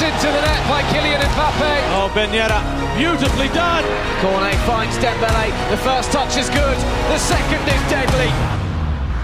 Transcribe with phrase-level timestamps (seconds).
[0.00, 1.72] Into the net by Kylian Mbappe.
[1.92, 2.56] Oh, Ben Yedder,
[2.96, 3.84] beautifully done.
[4.24, 5.52] Cornet finds Dembele.
[5.68, 6.78] The first touch is good.
[7.12, 8.32] The second is deadly.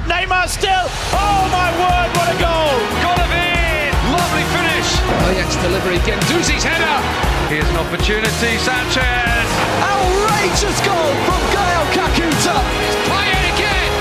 [0.05, 0.85] Neymar still.
[1.17, 2.77] Oh my word, what a goal!
[3.01, 3.89] Golovin!
[4.13, 4.89] Lovely finish.
[5.01, 5.97] Oh, Ajax delivery.
[6.05, 7.01] Guendouzi's header.
[7.49, 9.49] Here's an opportunity, Sanchez.
[9.81, 12.57] Outrageous goal from Gael Kakuta.
[12.85, 13.93] It's Payet again.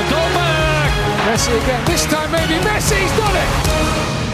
[0.00, 0.88] And Dolberg.
[1.28, 1.84] Messi again.
[1.84, 4.33] This time maybe Messi's done it.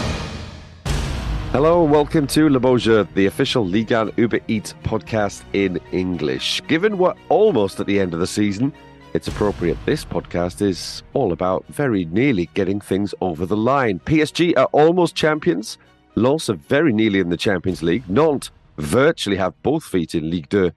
[1.51, 5.81] Hello and welcome to Le Beau Jeu, the official Ligue 1 Uber Eats podcast in
[5.91, 6.61] English.
[6.69, 8.71] Given we're almost at the end of the season,
[9.13, 13.99] it's appropriate this podcast is all about very nearly getting things over the line.
[13.99, 15.77] PSG are almost champions.
[16.15, 18.09] Lens are very nearly in the Champions League.
[18.09, 20.71] Nantes virtually have both feet in Ligue 2.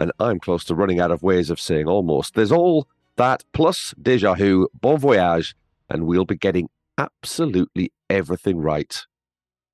[0.00, 2.34] And I'm close to running out of ways of saying almost.
[2.34, 5.54] There's all that plus Déjà Who, bon voyage,
[5.88, 6.68] and we'll be getting
[6.98, 9.06] absolutely everything right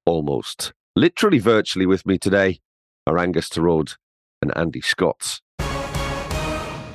[0.06, 0.72] almost.
[0.94, 2.60] Literally virtually with me today
[3.06, 3.96] are Angus Torode
[4.40, 5.40] and Andy Scott.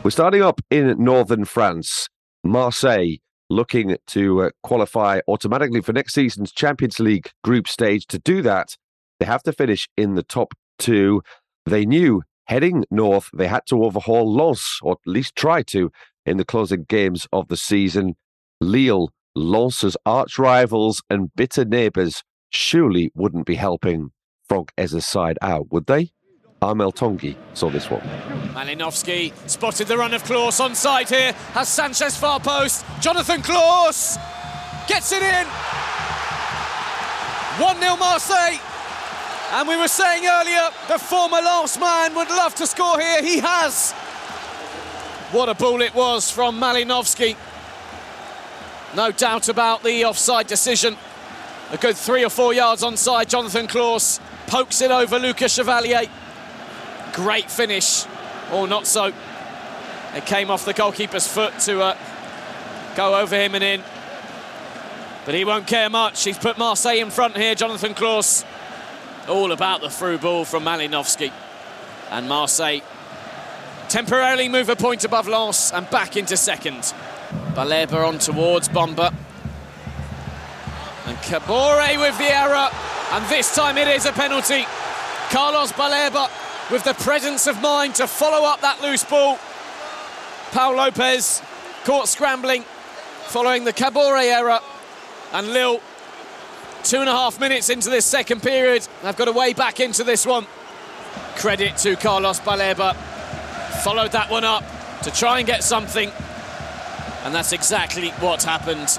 [0.04, 2.08] We're starting up in northern France,
[2.44, 3.18] Marseille,
[3.50, 8.06] looking to uh, qualify automatically for next season's Champions League group stage.
[8.08, 8.78] To do that,
[9.20, 11.22] they have to finish in the top two.
[11.66, 15.92] They knew heading north they had to overhaul Lens, or at least try to,
[16.26, 18.16] in the closing games of the season.
[18.62, 24.12] Lille, Lens's arch rivals and bitter neighbours, surely wouldn't be helping
[24.48, 26.12] Franck Haise's side out, would they?
[26.62, 28.02] Armel Tongi saw this one.
[28.54, 32.84] Malinovskyi spotted the run of Clauss on side here, has Sanchez far post.
[33.00, 34.18] Jonathan Clauss
[34.88, 35.48] gets it in.
[37.62, 38.60] 1 0 Marseille.
[39.52, 43.22] And we were saying earlier, the former last man would love to score here.
[43.22, 43.94] He has.
[45.32, 47.36] What a ball it was from Malinovskyi.
[48.96, 50.98] No doubt about the offside decision.
[51.72, 53.28] A good three or four yards onside.
[53.28, 56.04] Jonathan Clauss pokes it over Lucas Chevalier.
[57.12, 58.06] Great finish,
[58.54, 59.12] or not so.
[60.16, 61.98] It came off the goalkeeper's foot to uh,
[62.96, 63.84] go over him and in.
[65.26, 66.24] But he won't care much.
[66.24, 68.46] He's put Marseille in front here, Jonathan Clauss.
[69.28, 71.34] All about the through ball from Malinovskyi.
[72.12, 72.80] And Marseille
[73.90, 76.94] temporarily move a point above Lens and back into second.
[77.54, 79.14] Baleba on towards Bamba.
[81.08, 82.70] And Kabore with the error.
[83.14, 84.66] And this time it is a penalty.
[85.30, 86.30] Carlos Baleba
[86.70, 89.40] with the presence of mind to follow up that loose ball.
[90.52, 91.42] Pau Lopez
[91.86, 92.64] caught scrambling
[93.28, 94.60] following the Kabore error.
[95.32, 95.82] And Lille,
[96.84, 100.04] two and a half minutes into this second period, they've got a way back into
[100.04, 100.46] this one.
[101.36, 102.96] Credit to Carlos Baleba.
[103.84, 104.64] Followed that one up
[105.04, 106.12] to try and get something.
[107.24, 108.98] And that's exactly what happened.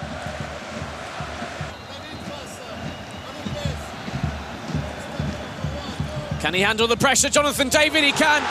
[6.40, 7.28] Can he handle the pressure?
[7.28, 8.42] Jonathan David, he can.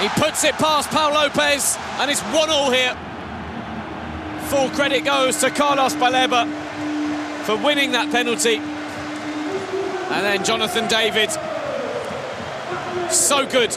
[0.00, 2.96] He puts it past Pau Lopez, and it's one all here.
[4.48, 6.46] Full credit goes to Carlos Baleba
[7.44, 8.58] for winning that penalty.
[8.58, 11.30] And then Jonathan David,
[13.10, 13.76] so good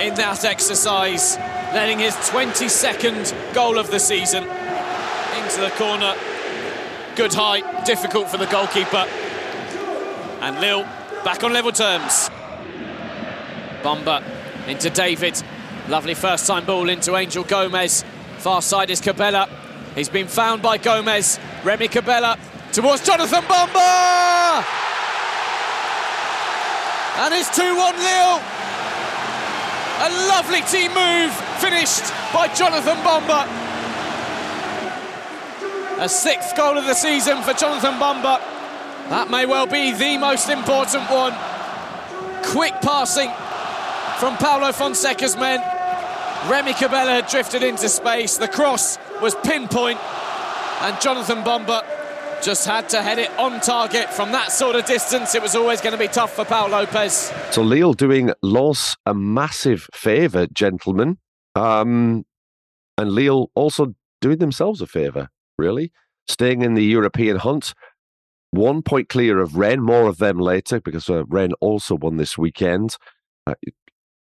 [0.00, 1.36] in that exercise,
[1.72, 6.16] letting his 22nd goal of the season into the corner.
[7.14, 9.06] Good height, difficult for the goalkeeper.
[10.40, 10.86] And Lille
[11.24, 12.30] back on level terms.
[13.82, 14.22] Bamba
[14.68, 15.42] into David.
[15.88, 18.04] Lovely first time ball into Angel Gomes.
[18.38, 19.48] Far side is Cabella.
[19.94, 21.38] He's been found by Gomes.
[21.64, 22.38] Remy Cabella
[22.72, 24.64] towards Jonathan Bamba!
[27.18, 28.40] And it's 2 1 Lille.
[30.02, 33.46] A lovely team move finished by Jonathan Bamba.
[35.98, 38.40] A sixth goal of the season for Jonathan Bamba.
[39.10, 41.34] That may well be the most important one.
[42.44, 43.28] Quick passing
[44.20, 45.58] from Paulo Fonseca's men.
[46.48, 48.38] Remy Cabella had drifted into space.
[48.38, 49.98] The cross was pinpoint,
[50.82, 51.82] and Jonathan Bamba
[52.40, 55.34] just had to head it on target from that sort of distance.
[55.34, 57.32] It was always going to be tough for Pau Lopez.
[57.50, 61.18] So Lille doing Lens a massive favour, gentlemen.
[61.56, 62.24] Um,
[62.96, 65.90] and Lille also doing themselves a favour, really.
[66.28, 67.74] Staying in the European hunt.
[68.52, 72.36] One point clear of Rennes, more of them later because uh, Rennes also won this
[72.36, 72.96] weekend.
[73.46, 73.54] Uh,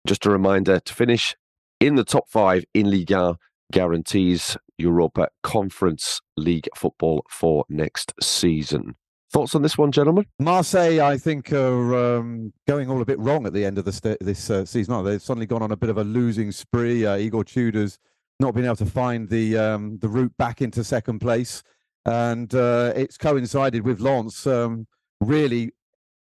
[0.06, 1.34] just a reminder to finish
[1.80, 3.36] in the top five in Ligue 1
[3.72, 8.94] guarantees Europa Conference League football for next season.
[9.32, 10.26] Thoughts on this one, gentlemen?
[10.38, 14.18] Marseille, I think, are um, going all a bit wrong at the end of st-
[14.20, 15.04] this uh, season.
[15.04, 17.04] They've suddenly gone on a bit of a losing spree.
[17.04, 17.98] Uh, Igor Tudor's
[18.38, 21.64] not been able to find the um, the route back into second place,
[22.06, 24.86] and uh, it's coincided with Lens um,
[25.20, 25.72] really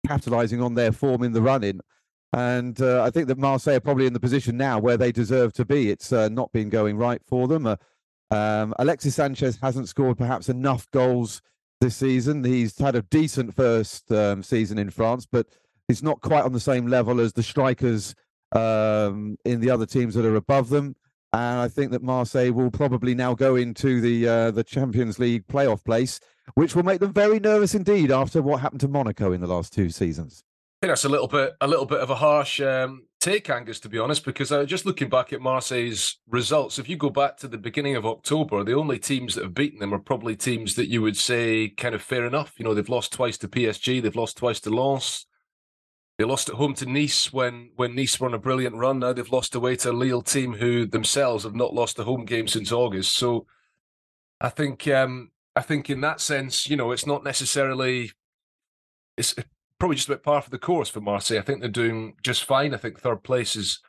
[0.07, 1.81] capitalising on their form in the run-in.
[2.33, 5.53] And uh, I think that Marseille are probably in the position now where they deserve
[5.55, 5.91] to be.
[5.91, 7.67] It's uh, not been going right for them.
[7.67, 7.77] Uh,
[8.31, 11.41] um, Alexis Sanchez hasn't scored perhaps enough goals
[11.81, 12.45] this season.
[12.45, 15.47] He's had a decent first um, season in France, but
[15.89, 18.15] he's not quite on the same level as the strikers
[18.53, 20.97] um, in the other teams that are above them.
[21.37, 25.47] And I think that Marseille will probably now go into the uh, the Champions League
[25.49, 26.19] playoff place,
[26.55, 29.71] which will make them very nervous indeed after what happened to Monaco in the last
[29.71, 30.43] two seasons.
[30.81, 33.81] I think that's a little bit a little bit of a harsh um, take, Angus,
[33.81, 37.37] to be honest, because uh, just looking back at Marseille's results, if you go back
[37.39, 40.75] to the beginning of October, the only teams that have beaten them are probably teams
[40.77, 42.55] that you would say kind of fair enough.
[42.57, 45.27] You know, they've lost twice to PSG, they've lost twice to Lens,
[46.19, 49.01] they lost at home to Nice when when Nice were on a brilliant run.
[49.01, 52.25] Now they've lost away to a Lille team who themselves have not lost a home
[52.25, 53.15] game since August.
[53.17, 53.47] So
[54.41, 58.13] I think um, I think in that sense, you know, it's not necessarily
[59.17, 59.35] it's
[59.79, 61.39] probably just about par for the course for Marseille.
[61.39, 62.75] I think they're doing just fine.
[62.75, 63.81] I think third place is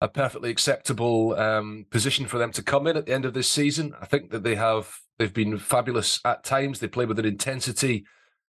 [0.00, 3.50] a perfectly acceptable um, position for them to come in at the end of this
[3.50, 3.94] season.
[4.00, 6.78] I think that they have they've been fabulous at times.
[6.78, 8.06] They play with an intensity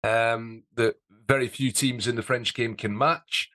[0.03, 3.51] um, that very few teams in the French game can match.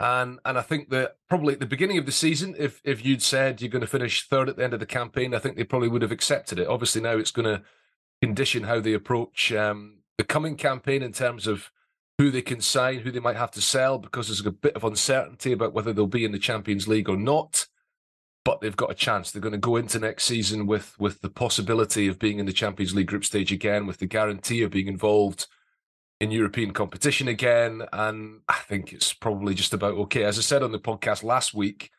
[0.00, 3.22] And and I think that probably at the beginning of the season, if if you'd
[3.22, 5.64] said you're going to finish third at the end of the campaign, I think they
[5.64, 6.68] probably would have accepted it.
[6.68, 7.62] Obviously, now it's going to
[8.22, 11.70] condition how they approach um, the coming campaign in terms of
[12.18, 14.84] who they can sign, who they might have to sell, because there's a bit of
[14.84, 17.66] uncertainty about whether they'll be in the Champions League or not.
[18.44, 19.30] But they've got a chance.
[19.30, 22.52] They're going to go into next season with with the possibility of being in the
[22.52, 25.48] Champions League group stage again, with the guarantee of being involved
[26.20, 27.82] in European competition again.
[27.92, 30.24] And I think it's probably just about okay.
[30.24, 31.90] As I said on the podcast last week,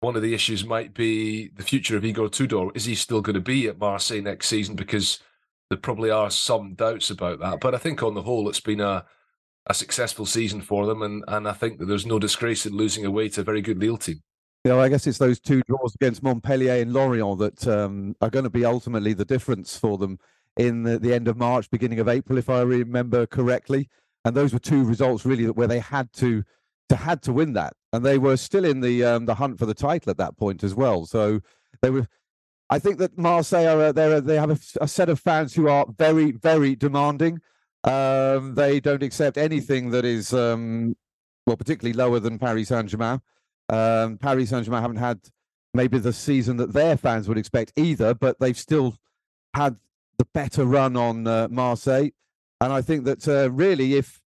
[0.00, 2.68] one of the issues might be the future of Igor Tudor.
[2.74, 4.76] Is he still going to be at Marseille next season?
[4.76, 5.20] Because
[5.70, 7.60] there probably are some doubts about that.
[7.60, 9.04] But I think on the whole, it's been a
[9.68, 13.04] a successful season for them, and and I think that there's no disgrace in losing
[13.04, 14.22] away to a very good Lille team.
[14.64, 18.30] You know, I guess it's those two draws against Montpellier and Lorient that um, are
[18.30, 20.18] going to be ultimately the difference for them
[20.56, 23.88] in the, the end of March, beginning of April, if I remember correctly.
[24.24, 26.42] And those were two results really where they had to
[26.88, 29.66] to had to win that, and they were still in the um, the hunt for
[29.66, 31.06] the title at that point as well.
[31.06, 31.40] So
[31.82, 32.06] they were.
[32.68, 35.86] I think that Marseille are they they have a, a, set of fans who are
[35.96, 37.40] very very demanding.
[37.84, 40.96] Um, they don't accept anything that is um,
[41.46, 43.20] well particularly lower than Paris Saint Germain.
[43.68, 45.20] Um, Paris Saint Germain haven't had
[45.74, 48.96] maybe the season that their fans would expect either, but they've still
[49.54, 49.76] had
[50.18, 52.10] the better run on uh, Marseille.
[52.60, 54.20] And I think that uh, really, if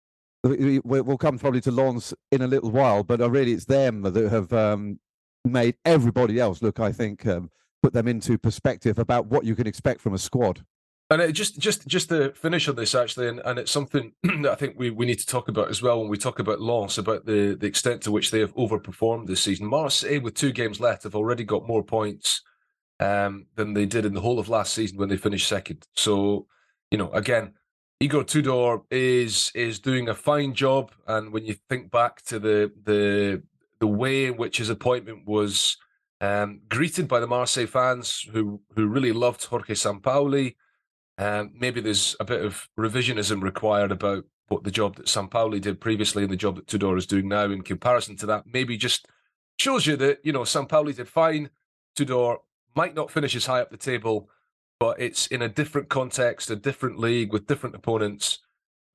[0.44, 4.32] we'll come probably to Lens in a little while, but uh, really it's them that
[4.32, 5.00] have um,
[5.44, 7.50] made everybody else look, I think, um,
[7.82, 10.64] put them into perspective about what you can expect from a squad.
[11.12, 14.52] And it just just just to finish on this actually, and, and it's something that
[14.52, 17.00] I think we, we need to talk about as well when we talk about Lens,
[17.00, 19.66] about the, the extent to which they have overperformed this season.
[19.66, 22.44] Marseille, with two games left, have already got more points
[23.00, 25.86] um, than they did in the whole of last season when they finished second.
[25.96, 26.48] So,
[26.92, 27.54] you know, again,
[28.00, 32.72] Igor Tudor is is doing a fine job, and when you think back to the
[32.84, 33.44] the
[33.80, 35.78] the way in which his appointment was
[36.22, 40.56] um, greeted by the Marseille fans, who who really loved Jorge Sampaoli,
[41.18, 45.82] um, maybe there's a bit of revisionism required about what the job that Sampaoli did
[45.82, 48.46] previously and the job that Tudor is doing now in comparison to that.
[48.46, 49.08] Maybe just
[49.58, 51.50] shows you that you know Sampaoli did fine.
[51.98, 52.38] Tudor
[52.80, 54.30] might not finish as high up the table,
[54.80, 58.40] but it's in a different context, a different league with different opponents.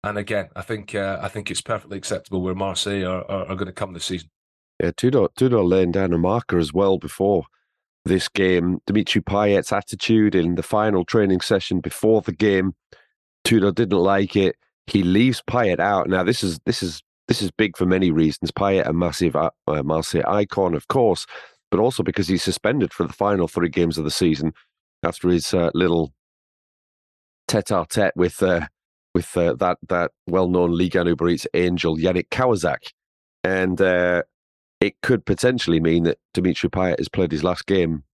[0.03, 3.57] And again, I think uh, I think it's perfectly acceptable where Marseille are, are, are
[3.57, 4.31] going to come this season.
[4.83, 7.45] Yeah, Tudor, Tudor laying down a marker as well before
[8.07, 8.81] this game.
[8.87, 12.75] Dimitri Payet's attitude in the final training session before the game,
[13.45, 14.57] Tudor didn't like it.
[14.87, 16.09] He leaves Payet out.
[16.09, 18.51] Now this is this is this is big for many reasons.
[18.51, 21.27] Payet, a massive uh, Marseille icon, of course,
[21.75, 24.53] but also because he's suspended for the final three games of the season
[25.03, 26.13] after his uh, little
[27.49, 28.69] tete-a-tete with uh,
[29.13, 32.93] with uh, that that well-known Ligue 1 Uber Eats angel Yannick Kawczak,
[33.43, 34.23] and uh,
[34.81, 38.05] it could potentially mean that Dimitri Payet has played his last game,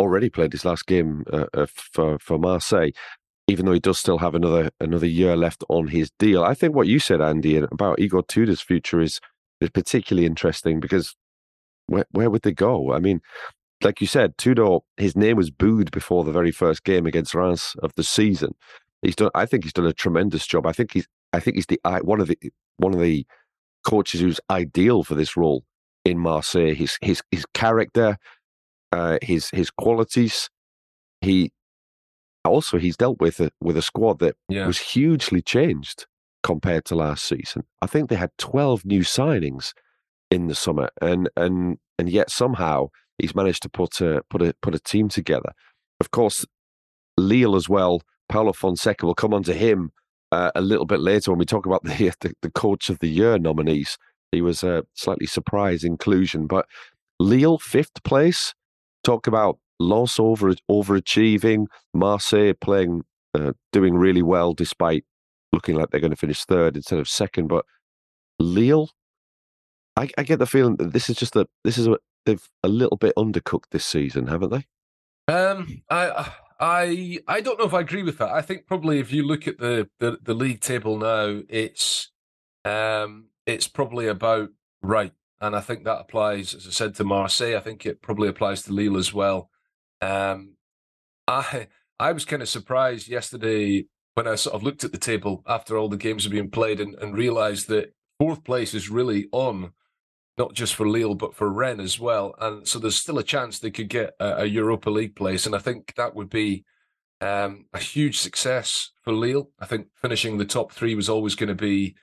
[0.00, 2.90] already played his last game uh, uh, for for Marseille,
[3.46, 6.42] even though he does still have another another year left on his deal.
[6.42, 9.20] I think what you said, Andy, about Igor Tudor's future is
[9.60, 11.14] is particularly interesting because
[11.86, 12.92] where, where would they go?
[12.92, 13.20] I mean,
[13.82, 17.76] like you said, Tudor, his name was booed before the very first game against Reims
[17.82, 18.54] of the season.
[19.02, 19.30] He's done.
[19.34, 20.66] I think he's done a tremendous job.
[20.66, 21.06] I think he's.
[21.32, 22.38] I think he's the one of the
[22.78, 23.26] one of the
[23.86, 25.64] coaches who's ideal for this role
[26.04, 26.74] in Marseille.
[26.74, 28.16] His his his character,
[28.92, 30.48] uh, his his qualities.
[31.20, 31.52] He
[32.44, 34.66] also he's dealt with a, with a squad that yeah.
[34.66, 36.06] was hugely changed
[36.42, 37.64] compared to last season.
[37.82, 39.72] I think they had 12 new signings
[40.30, 42.88] in the summer, and and and yet somehow
[43.18, 45.52] he's managed to put a put a put a team together.
[46.00, 46.44] Of course,
[47.16, 48.02] Lille as well.
[48.28, 49.92] Paulo Fonseca will come on to him
[50.32, 53.08] uh, a little bit later when we talk about the, the, the coach of the
[53.08, 53.98] year nominees.
[54.32, 56.66] He was a slightly surprise inclusion, but
[57.20, 58.54] Lille fifth place.
[59.04, 63.02] Talk about Lens over overachieving, Marseille playing,
[63.34, 65.04] uh, doing really well despite
[65.52, 67.48] looking like they're going to finish third instead of second.
[67.48, 67.64] But
[68.38, 68.90] Lille,
[69.96, 72.68] I, I get the feeling that this is just a this is a they've a
[72.68, 74.66] little bit undercooked this season, haven't they?
[75.32, 78.30] Um, I I I don't know if I agree with that.
[78.30, 82.10] I think probably if you look at the the, the league table now, it's
[82.64, 84.50] um it's probably about
[84.82, 87.56] right, and I think that applies, as I said, to Marseille.
[87.56, 89.50] I think it probably applies to Lille as well.
[90.00, 90.56] Um,
[91.28, 91.68] I
[92.00, 95.76] I was kind of surprised yesterday when I sort of looked at the table after
[95.76, 99.72] all the games have been played and, and realised that fourth place is really on
[100.36, 102.34] not just for Lille but for Rennes as well.
[102.40, 105.54] And so there's still a chance they could get a, a Europa League place, and
[105.54, 106.64] I think that would be
[107.20, 109.50] um, a huge success for Lille.
[109.60, 111.94] I think finishing the top three was always going to be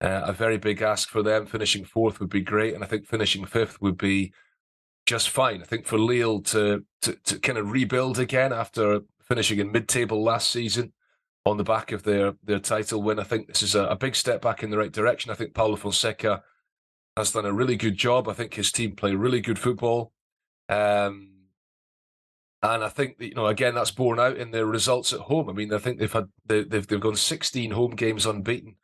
[0.00, 1.46] uh, a very big ask for them.
[1.46, 4.32] Finishing fourth would be great, and I think finishing fifth would be
[5.06, 5.62] just fine.
[5.62, 10.22] I think for Lille to to, to kind of rebuild again after finishing in mid-table
[10.22, 10.92] last season
[11.46, 14.14] on the back of their their title win, I think this is a, a big
[14.14, 15.30] step back in the right direction.
[15.30, 16.42] I think Paulo Fonseca
[17.18, 18.28] has done a really good job.
[18.28, 20.12] I think his team play really good football.
[20.68, 21.30] Um,
[22.62, 25.48] and I think that, you know again that's borne out in their results at home.
[25.48, 28.76] I mean, I think they've had they, have they've gone 16 home games unbeaten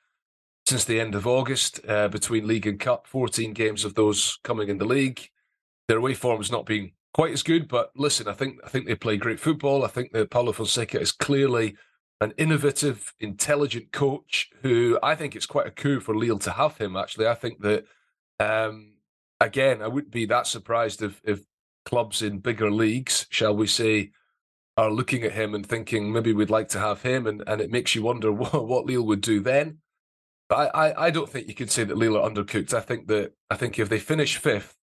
[0.66, 3.06] since the end of August uh, between league and cup.
[3.06, 5.28] 14 games of those coming in the league.
[5.88, 8.86] Their away form has not been quite as good, but listen, I think I think
[8.86, 9.84] they play great football.
[9.84, 11.76] I think that Paulo Fonseca is clearly
[12.20, 16.78] an innovative, intelligent coach who I think it's quite a coup for Lille to have
[16.78, 16.96] him.
[16.96, 17.84] Actually, I think that
[18.38, 18.94] um,
[19.40, 21.40] again, I wouldn't be that surprised if, if
[21.84, 24.10] clubs in bigger leagues, shall we say,
[24.76, 27.70] are looking at him and thinking maybe we'd like to have him, and, and it
[27.70, 29.78] makes you wonder what, what Lille would do then.
[30.48, 32.74] But I, I, I don't think you could say that Lille are undercooked.
[32.74, 34.76] I think that I think if they finish fifth,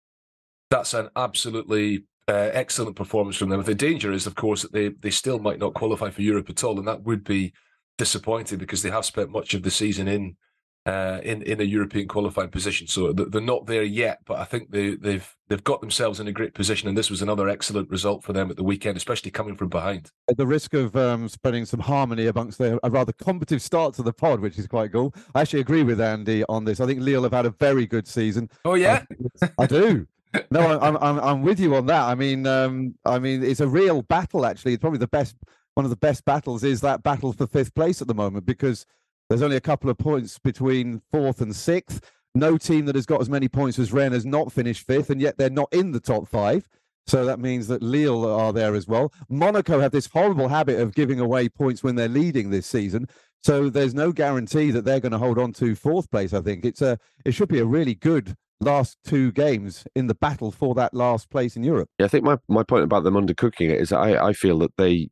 [0.69, 3.61] that's an absolutely uh, excellent performance from them.
[3.61, 6.63] The danger is, of course, that they they still might not qualify for Europe at
[6.63, 7.53] all, and that would be
[7.97, 10.35] disappointing because they have spent much of the season in
[10.85, 12.87] uh, in in a European qualifying position.
[12.87, 16.31] So they're not there yet, but I think they, they've they've got themselves in a
[16.31, 19.55] great position, and this was another excellent result for them at the weekend, especially coming
[19.55, 20.11] from behind.
[20.29, 24.03] At the risk of um, spreading some harmony amongst the, a rather combative start to
[24.03, 25.13] the pod, which is quite cool.
[25.35, 26.79] I actually agree with Andy on this.
[26.79, 28.49] I think Lille have had a very good season.
[28.65, 29.03] Oh yeah,
[29.41, 30.07] I, I do.
[30.49, 32.03] no, I'm, I'm I'm with you on that.
[32.03, 34.45] I mean, um, I mean, it's a real battle.
[34.45, 35.35] Actually, it's probably the best.
[35.75, 38.85] One of the best battles is that battle for fifth place at the moment because
[39.31, 42.11] there's only a couple of points between fourth and sixth.
[42.35, 45.21] No team that has got as many points as Rennes has not finished fifth, and
[45.21, 46.67] yet they're not in the top five.
[47.07, 49.13] So that means that Lille are there as well.
[49.29, 53.07] Monaco have this horrible habit of giving away points when they're leading this season.
[53.41, 56.33] So there's no guarantee that they're going to hold on to fourth place.
[56.33, 60.13] I think it's a it should be a really good last two games in the
[60.13, 61.89] battle for that last place in Europe.
[61.97, 64.75] Yeah, I think my, my point about them undercooking it is I, I feel that
[64.77, 65.09] they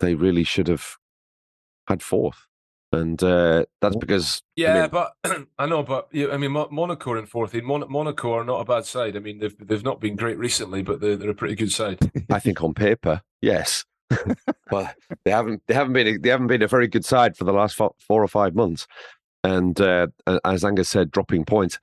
[0.00, 0.96] they really should have
[1.88, 2.46] had fourth
[2.94, 7.12] and uh, that's because yeah, I mean, but I know, but yeah, I mean, Monaco
[7.12, 7.54] are in fourth.
[7.54, 9.16] In Mon- Monaco are not a bad side.
[9.16, 11.98] I mean, they've they've not been great recently, but they're they're a pretty good side.
[12.30, 13.84] I think on paper, yes,
[14.70, 17.44] but they haven't they haven't been a, they haven't been a very good side for
[17.44, 18.86] the last four, four or five months.
[19.42, 20.06] And uh,
[20.44, 21.78] as Angus said, dropping points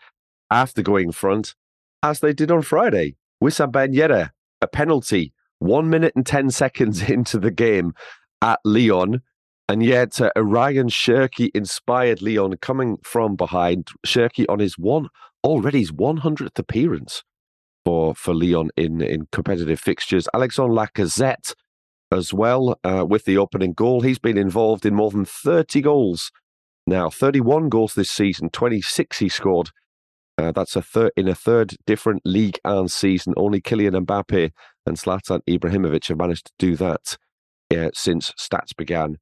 [0.50, 1.54] after going front,
[2.02, 3.16] as they did on Friday.
[3.44, 7.94] Wissam Ben Yedder, a penalty, one minute and ten seconds into the game
[8.42, 9.22] at Lyon
[9.72, 13.88] and yet, uh, Ryan Cherki inspired Lyon coming from behind.
[14.06, 15.08] Cherki on his one
[15.46, 17.24] already his 100th appearance
[17.86, 20.28] for for Lyon in in competitive fixtures.
[20.34, 21.54] Alexandre Lacazette
[22.12, 24.02] as well uh, with the opening goal.
[24.02, 26.32] He's been involved in more than 30 goals
[26.86, 29.70] now, 31 goals this season, 26 he scored.
[30.38, 33.34] Uh, that's a third in a third different league and season.
[33.38, 34.52] Only Kylian Mbappe
[34.86, 37.18] and Zlatan Ibrahimovic have managed to do that
[37.74, 39.18] uh, since stats began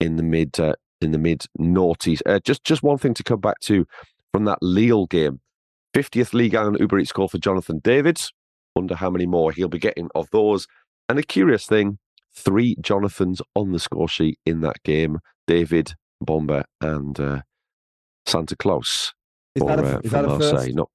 [0.00, 2.20] in the mid uh, in the mid noughties.
[2.26, 3.86] Uh, just just one thing to come back to
[4.32, 5.40] from that Lille game.
[5.94, 8.32] 50th League and Uber Eats call for Jonathan Davids.
[8.76, 10.68] Wonder how many more he'll be getting of those.
[11.08, 11.98] And a curious thing,
[12.32, 15.18] three Jonathans on the score sheet in that game.
[15.48, 17.42] David, Bamba, and uh,
[18.24, 19.12] Santa Claus
[19.54, 20.74] is that a, uh, is that A first?
[20.74, 20.88] No,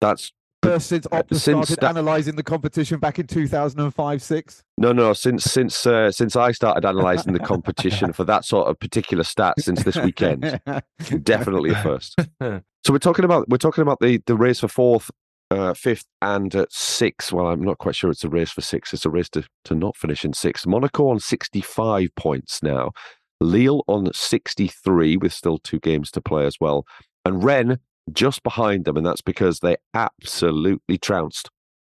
[0.00, 0.32] that's
[0.64, 4.64] First since Opta since started that, analysing the competition back in 2005 6?
[4.78, 8.78] No, no, since since uh, since I started analysing the competition for that sort of
[8.78, 10.60] particular stat since this weekend.
[11.22, 12.18] Definitely a first.
[12.40, 15.10] so we're talking about we're talking about the the race for fourth,
[15.50, 17.32] uh, fifth, and uh, sixth.
[17.32, 18.92] Well, I'm not quite sure it's a race for six.
[18.92, 20.66] It's a race to, to not finish in sixth.
[20.66, 22.92] Monaco on 65 points now.
[23.40, 26.86] Lille on 63 with still two games to play as well.
[27.24, 27.78] And Rennes
[28.12, 31.50] just behind them, and that's because they absolutely trounced,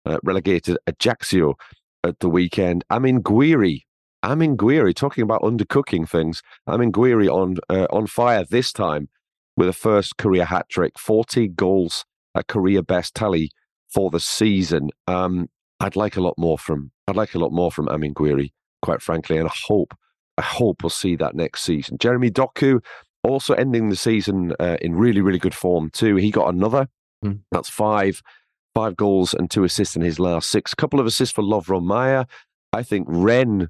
[0.06, 1.54] uh, relegated Ajaccio
[2.04, 2.84] at the weekend.
[2.90, 3.82] Amine Gouiri,
[4.22, 6.42] Amine Gouiri, talking about undercooking things.
[6.66, 9.08] Amine Gouiri on uh, on fire this time
[9.56, 13.50] with a first career hat trick, 40 goals, a career best tally
[13.92, 14.90] for the season.
[15.06, 15.48] Um,
[15.80, 19.02] I'd like a lot more from I'd like a lot more from Amine Gouiri, quite
[19.02, 19.94] frankly, and I hope
[20.36, 21.98] I hope we'll see that next season.
[21.98, 22.80] Jeremy Doku
[23.24, 26.16] also ending the season uh, in really, really good form too.
[26.16, 26.88] He got another.
[27.24, 27.40] Mm.
[27.50, 28.22] That's five,
[28.74, 30.74] five goals and two assists in his last six.
[30.74, 32.26] Couple of assists for Lovro Majer.
[32.72, 33.68] I think Rennes,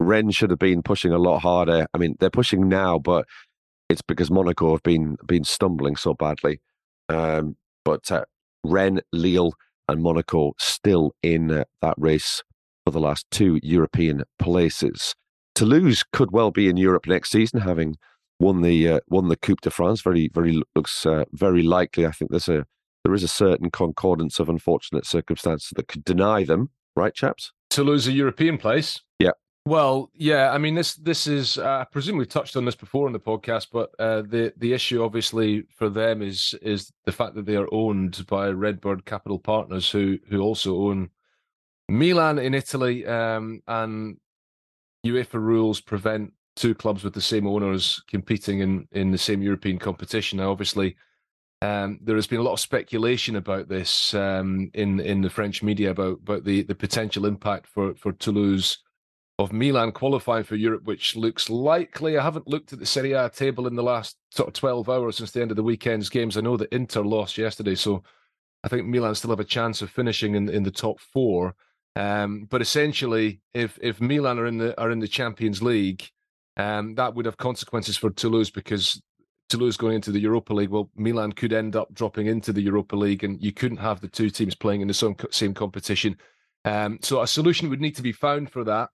[0.00, 1.86] Rennes should have been pushing a lot harder.
[1.92, 3.26] I mean, they're pushing now, but
[3.88, 6.60] it's because Monaco have been been stumbling so badly.
[7.08, 8.24] Um, but uh,
[8.64, 9.54] Rennes, Lille,
[9.88, 12.42] and Monaco still in uh, that race
[12.84, 15.14] for the last two European places.
[15.54, 17.96] Toulouse could well be in Europe next season, having
[18.40, 20.02] won the uh, won the Coupe de France.
[20.02, 22.06] Very very looks uh, very likely.
[22.06, 22.66] I think there's a
[23.04, 26.70] there is a certain concordance of unfortunate circumstances that could deny them.
[26.96, 27.52] Right, chaps?
[27.70, 29.00] To lose a European place.
[29.18, 29.30] Yeah.
[29.64, 30.50] Well, yeah.
[30.50, 31.58] I mean, this this is.
[31.58, 34.72] Uh, I presume we've touched on this before in the podcast, but uh, the the
[34.72, 39.38] issue obviously for them is is the fact that they are owned by Redbird Capital
[39.38, 41.10] Partners, who who also own
[41.88, 44.16] Milan in Italy, um, and
[45.06, 49.78] UEFA rules prevent two clubs with the same owners competing in in the same European
[49.78, 50.38] competition.
[50.38, 50.96] Now, obviously,
[51.62, 55.62] um, there has been a lot of speculation about this um, in in the French
[55.62, 58.78] media about about the the potential impact for for Toulouse
[59.38, 62.18] of Milan qualifying for Europe, which looks likely.
[62.18, 65.16] I haven't looked at the Serie A table in the last sort of twelve hours
[65.16, 66.36] since the end of the weekend's games.
[66.36, 68.02] I know that Inter lost yesterday, so
[68.64, 71.54] I think Milan still have a chance of finishing in in the top four.
[71.96, 76.08] Um, but essentially, if if Milan are in the are in the Champions League,
[76.58, 79.00] um, that would have consequences for Toulouse because
[79.48, 82.96] Toulouse going into the Europa League, well, Milan could end up dropping into the Europa
[82.96, 86.16] League, and you couldn't have the two teams playing in the same, competition.
[86.64, 88.90] Um, so a solution would need to be found for that.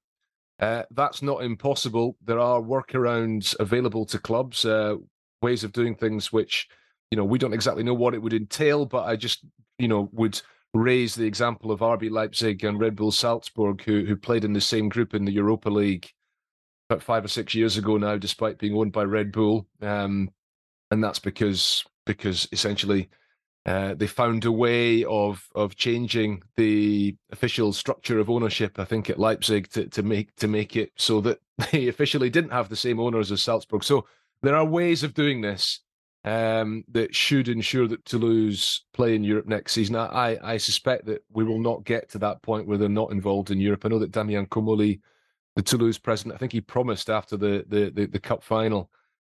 [0.61, 2.17] Uh, that's not impossible.
[2.25, 4.97] There are workarounds available to clubs, uh,
[5.43, 6.69] ways of doing things which,
[7.11, 9.45] you know, we don't exactly know what it would entail, but I just,
[9.79, 10.41] you know, would
[10.75, 14.61] raise the example of RB Leipzig and Red Bull Salzburg, who who played in the
[14.61, 16.09] same group in the Europa League
[16.89, 20.31] about five or six years ago now, despite being owned by Red Bull, um,
[20.91, 23.09] and that's because because essentially
[23.67, 28.79] uh, they found a way of of changing the official structure of ownership.
[28.79, 31.41] I think at Leipzig to to make to make it so that
[31.73, 33.85] they officially didn't have the same owners as Salzburg.
[33.85, 34.07] So
[34.43, 35.81] there are ways of doing this
[36.25, 39.97] um, that should ensure that Toulouse play in Europe next season.
[39.97, 43.51] I I suspect that we will not get to that point where they're not involved
[43.51, 43.87] in Europe.
[43.87, 45.01] I know that Damien Comolli
[45.57, 46.35] the Toulouse president.
[46.35, 48.91] I think he promised after the the the, the cup final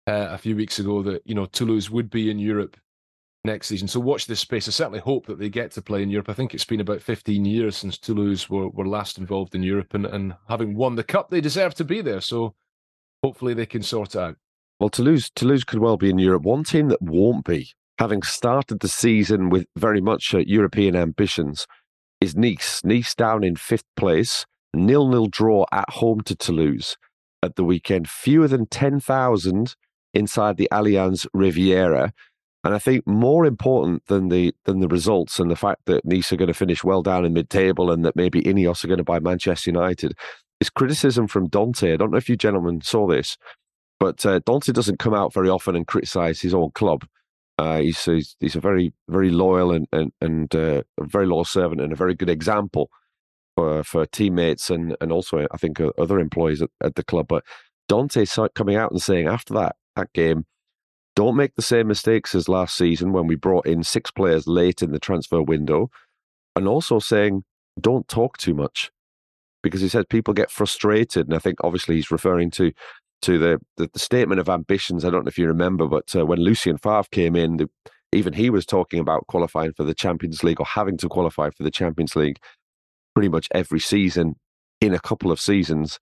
[0.06, 2.76] uh, a few weeks ago that you know Toulouse would be in Europe
[3.44, 3.88] next season.
[3.88, 4.68] So watch this space.
[4.68, 6.28] I certainly hope that they get to play in Europe.
[6.28, 9.94] I think it's been about 15 years since Toulouse were, were last involved in Europe,
[9.94, 12.20] and, and having won the cup, they deserve to be there.
[12.20, 12.54] So
[13.22, 14.36] hopefully they can sort it out.
[14.78, 16.42] Well, Toulouse Toulouse could well be in Europe.
[16.42, 21.66] One team that won't be, having started the season with very much uh, European ambitions,
[22.20, 22.84] is Nice.
[22.84, 26.96] Nice down in fifth place nil nil draw at home to Toulouse
[27.42, 28.08] at the weekend.
[28.08, 29.74] Fewer than 10,000
[30.14, 32.12] inside the Allianz Riviera.
[32.62, 36.30] And I think more important than the than the results and the fact that Nice
[36.30, 38.98] are going to finish well down in mid table and that maybe Ineos are going
[38.98, 40.12] to buy Manchester United
[40.60, 41.94] is criticism from Dante.
[41.94, 43.38] I don't know if you gentlemen saw this,
[43.98, 47.06] but uh, Dante doesn't come out very often and criticise his own club.
[47.56, 51.46] Uh, he's, he's, he's a very very loyal and and, and uh, a very loyal
[51.46, 52.90] servant and a very good example
[53.60, 57.28] for for teammates and and also I think other employees at, at the club.
[57.28, 57.44] But
[57.88, 60.46] Dante coming out and saying after that that game,
[61.16, 64.82] don't make the same mistakes as last season when we brought in six players late
[64.82, 65.90] in the transfer window,
[66.56, 67.44] and also saying
[67.80, 68.90] don't talk too much
[69.62, 72.72] because he said people get frustrated, and I think obviously he's referring to
[73.22, 75.04] to the the, the statement of ambitions.
[75.04, 77.58] I don't know if you remember, but uh, when Lucien Favre came in.
[77.58, 77.68] The,
[78.12, 81.62] even he was talking about qualifying for the Champions League or having to qualify for
[81.62, 82.40] the Champions League
[83.14, 84.36] pretty much every season
[84.80, 85.98] in a couple of seasons.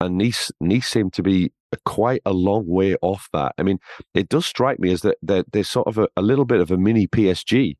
[0.00, 1.52] And Nice, Nice seem to be
[1.84, 3.54] quite a long way off that.
[3.58, 3.78] I mean,
[4.14, 6.70] it does strike me as that they're, they're sort of a, a little bit of
[6.70, 7.76] a mini PSG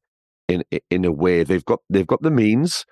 [0.49, 1.45] in in a way.
[1.45, 2.85] They've got they've got the means,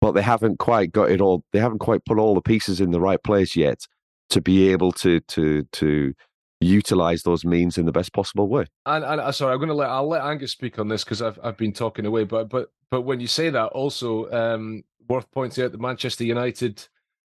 [0.00, 1.44] but they haven't quite got it all.
[1.52, 3.86] They haven't quite put all the pieces in the right place yet
[4.30, 6.14] to be able to to to
[6.60, 8.66] utilize those means in the best possible way.
[8.86, 11.22] And, and uh, sorry, I'm going to let I'll let Angus speak on this because
[11.22, 12.24] I've I've been talking away.
[12.24, 16.86] But but but when you say that, also um, worth pointing out the Manchester United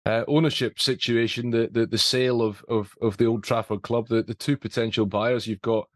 [0.03, 4.23] uh, ownership situation, the, the the sale of of of the Old Trafford club, the
[4.23, 5.45] the two potential buyers.
[5.45, 5.87] You've got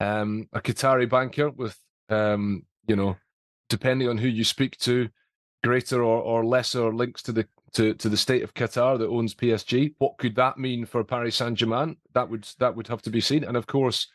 [0.00, 3.14] um, a Qatari banker with um, you know,
[3.68, 5.10] depending on who you speak to,
[5.62, 9.34] greater or, or lesser links to the to, to the state of Qatar that owns
[9.34, 9.94] PSG.
[9.98, 11.98] What could that mean for Paris Saint Germain?
[12.14, 13.44] That would that would have to be seen.
[13.44, 14.08] And of course,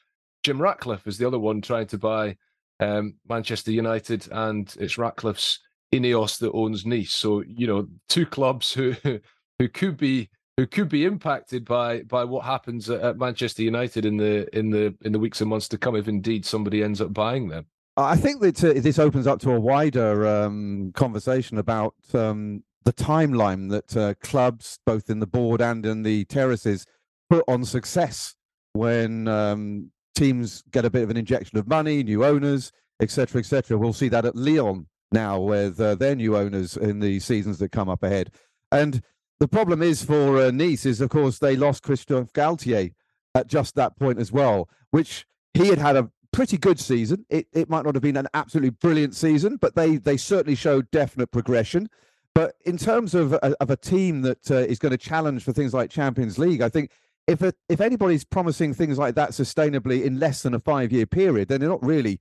[0.43, 2.38] Jim Ratcliffe is the other one trying to buy
[2.79, 5.59] um, Manchester United, and it's Ratcliffe's
[5.93, 7.13] Ineos that owns Nice.
[7.13, 8.95] So you know, two clubs who
[9.59, 14.17] who could be who could be impacted by by what happens at, Manchester United in
[14.17, 17.13] the in the in the weeks and months to come, if indeed somebody ends up
[17.13, 17.65] buying them.
[17.95, 22.93] I think that uh, this opens up to a wider um, conversation about um, the
[22.93, 26.85] timeline that uh, clubs, both in the board and in the terraces,
[27.29, 28.35] put on success
[28.73, 33.77] when um, teams get a bit of an injection of money, new owners, etc., etc.
[33.77, 37.71] We'll see that at Lyon now with uh, their new owners in the seasons that
[37.71, 38.32] come up ahead.
[38.71, 39.01] And
[39.39, 42.93] the problem is for uh, Nice is, of course, they lost Christophe Galtier
[43.36, 47.25] at just that point as well, which he had had a pretty good season.
[47.30, 50.89] It it might not have been an absolutely brilliant season, but they they certainly showed
[50.91, 51.89] definite progression.
[52.34, 55.53] But in terms of a, of a team that uh, is going to challenge for
[55.53, 56.91] things like Champions League, I think
[57.27, 61.05] if a, if anybody's promising things like that sustainably in less than a five year
[61.05, 62.19] period, then they're not really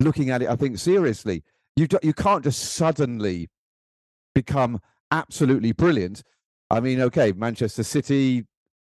[0.00, 0.48] looking at it.
[0.48, 1.42] I think seriously.
[1.76, 3.48] You you can't just suddenly
[4.34, 6.22] become absolutely brilliant.
[6.70, 8.46] I mean, okay, Manchester City,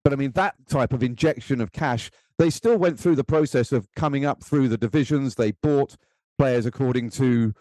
[0.04, 2.10] but I mean that type of injection of cash.
[2.38, 5.36] They still went through the process of coming up through the divisions.
[5.36, 5.96] They bought
[6.38, 7.54] players according to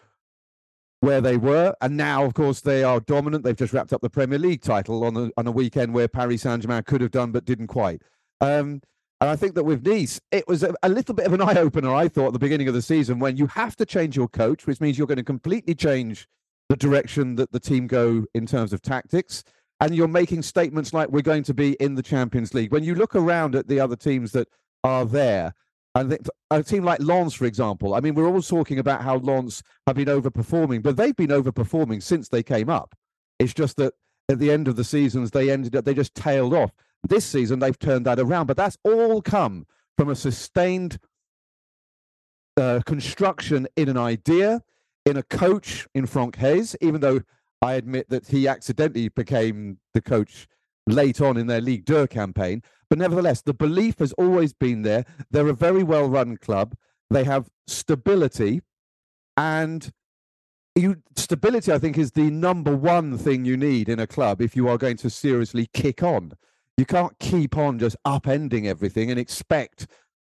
[1.06, 1.72] where they were.
[1.80, 3.44] And now, of course, they are dominant.
[3.44, 6.42] They've just wrapped up the Premier League title on a, on a weekend where Paris
[6.42, 8.02] Saint Germain could have done but didn't quite.
[8.40, 8.82] Um,
[9.20, 11.58] and I think that with Nice, it was a, a little bit of an eye
[11.58, 14.26] opener, I thought, at the beginning of the season when you have to change your
[14.26, 16.26] coach, which means you're going to completely change
[16.68, 19.44] the direction that the team go in terms of tactics.
[19.78, 22.72] And you're making statements like we're going to be in the Champions League.
[22.72, 24.48] When you look around at the other teams that
[24.82, 25.54] are there,
[25.96, 26.18] and
[26.50, 29.96] a team like Lens, for example, I mean, we're all talking about how Lens have
[29.96, 32.94] been overperforming, but they've been overperforming since they came up.
[33.38, 33.94] It's just that
[34.28, 36.70] at the end of the seasons, they ended up, they just tailed off.
[37.08, 40.98] This season, they've turned that around, but that's all come from a sustained
[42.58, 44.62] uh, construction in an idea,
[45.06, 47.20] in a coach in Franck Haise, even though
[47.62, 50.46] I admit that he accidentally became the coach
[50.86, 52.62] late on in their Ligue 2 campaign.
[52.88, 55.04] But nevertheless, the belief has always been there.
[55.30, 56.74] They're a very well run club.
[57.10, 58.62] They have stability.
[59.36, 59.90] And
[60.74, 64.54] you, stability, I think, is the number one thing you need in a club if
[64.54, 66.32] you are going to seriously kick on.
[66.76, 69.86] You can't keep on just upending everything and expect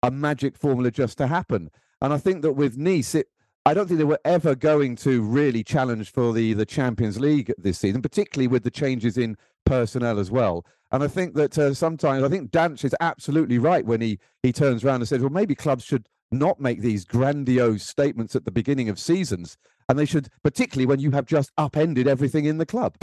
[0.02, 1.70] a magic formula just to happen.
[2.00, 3.26] And I think that with Nice, it,
[3.66, 7.52] I don't think they were ever going to really challenge for the, the Champions League
[7.58, 10.64] this season, particularly with the changes in personnel as well.
[10.90, 14.52] And I think that uh, sometimes I think Dante is absolutely right when he he
[14.52, 18.50] turns around and says, well, maybe clubs should not make these grandiose statements at the
[18.50, 22.66] beginning of seasons, and they should, particularly when you have just upended everything in the
[22.66, 22.96] club.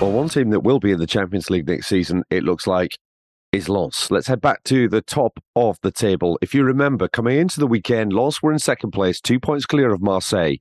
[0.00, 2.90] Well, one team that will be in the Champions League next season, it looks like,
[3.52, 4.08] is Lens.
[4.10, 6.38] Let's head back to the top of the table.
[6.42, 9.92] If you remember, coming into the weekend, Lens were in second place, two points clear
[9.92, 10.56] of Marseille.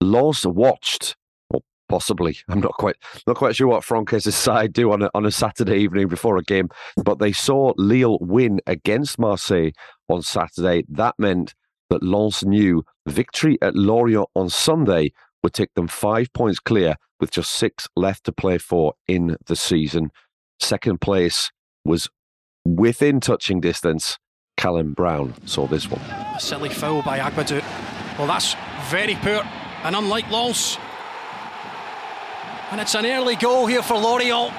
[0.00, 1.16] Lens watched
[1.50, 2.38] or possibly.
[2.48, 5.78] I'm not quite not quite sure what France's side do on a, on a Saturday
[5.78, 6.68] evening before a game,
[7.04, 9.70] but they saw Lille win against Marseille
[10.08, 10.84] on Saturday.
[10.88, 11.54] That meant
[11.90, 15.12] that Lens knew victory at Lorient on Sunday
[15.42, 19.56] would take them five points clear with just six left to play for in the
[19.56, 20.10] season.
[20.58, 21.50] Second place
[21.84, 22.08] was
[22.64, 24.18] within touching distance.
[24.56, 26.02] Callum Brown saw this one.
[26.38, 27.62] Silly foul by Agbadou.
[28.18, 28.54] Well, that's
[28.90, 29.42] very poor.
[29.84, 30.76] And unlike Lens,
[32.70, 34.52] and it's an early goal here for Lorient.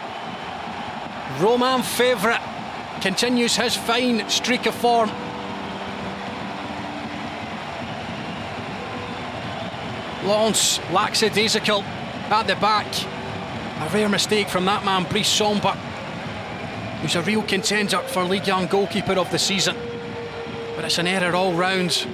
[1.39, 2.39] Romain Faivre
[2.99, 5.09] continues his fine streak of form.
[10.25, 12.87] Lens lackadaisical at the back.
[13.81, 15.77] A rare mistake from that man, Brice Samba,
[17.01, 19.75] who's a real contender for League Young goalkeeper of the season.
[20.75, 22.07] But it's an error all round.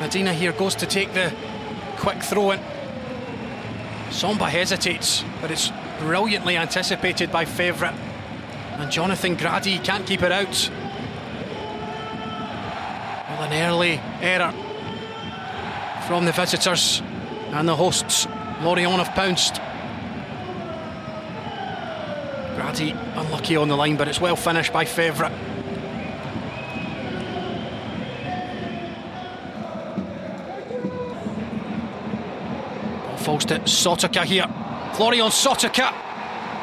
[0.00, 1.32] Medina here goes to take the
[1.96, 2.60] quick throw in.
[4.10, 7.94] Samba hesitates, but it's brilliantly anticipated by Faivre.
[8.78, 10.70] And Jonathan Gradit can't keep it out.
[13.28, 14.52] Well, an early error
[16.06, 17.02] from the visitors
[17.52, 18.26] and the hosts.
[18.62, 19.60] Lorient have pounced.
[22.60, 25.30] Gradit unlucky on the line, but it's well finished by Faivre.
[33.06, 34.46] Ball falls to Sotoca here.
[34.94, 35.94] Florian Sotoca.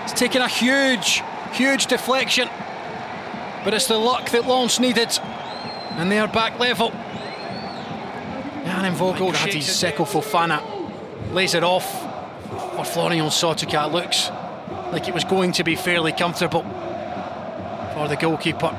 [0.04, 2.48] It's taken a huge, huge deflection.
[3.64, 5.18] But it's the luck that Lens needed.
[5.98, 6.92] And they are back level.
[8.66, 10.62] Jan Vogel, Gradit's Seko Fofana
[11.34, 11.90] lays it off
[12.76, 13.88] for Florian Sotoca.
[13.88, 14.30] It looks
[14.92, 16.64] like it was going to be fairly comfortable
[17.94, 18.72] for the goalkeeper.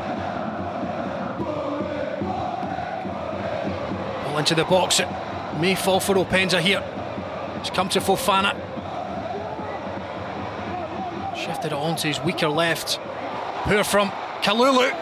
[4.24, 5.00] Ball into the box.
[5.00, 5.08] It
[5.60, 6.82] may fall for Openda here.
[7.56, 8.54] It's come to Fofana.
[11.36, 12.98] Shifted it onto his weaker left.
[13.64, 14.10] Poor from
[14.42, 14.92] Kalulu.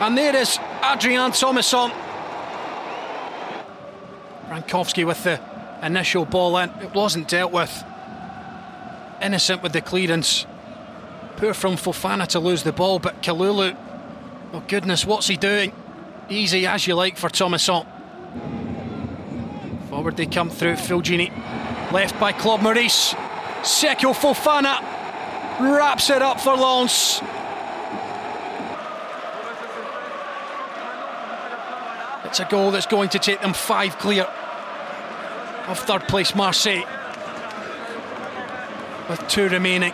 [0.00, 1.92] And there is Adrien Thomasson.
[4.48, 5.40] Frankowski with the
[5.82, 6.70] initial ball in.
[6.80, 7.84] It wasn't dealt with.
[9.26, 10.46] Innocent with the clearance.
[11.36, 13.76] Poor from Fofana to lose the ball, but Kalulu,
[14.52, 15.72] oh goodness, what's he doing?
[16.28, 17.84] Easy as you like for Thomasson.
[19.90, 21.32] Forward they come through, Fulgini.
[21.90, 23.14] Left by Claude Maurice.
[23.62, 24.80] Seko Fofana
[25.58, 27.20] wraps it up for Lens.
[32.26, 34.28] It's a goal that's going to take them five clear
[35.66, 36.84] of third place Marseille.
[39.08, 39.92] With two remaining,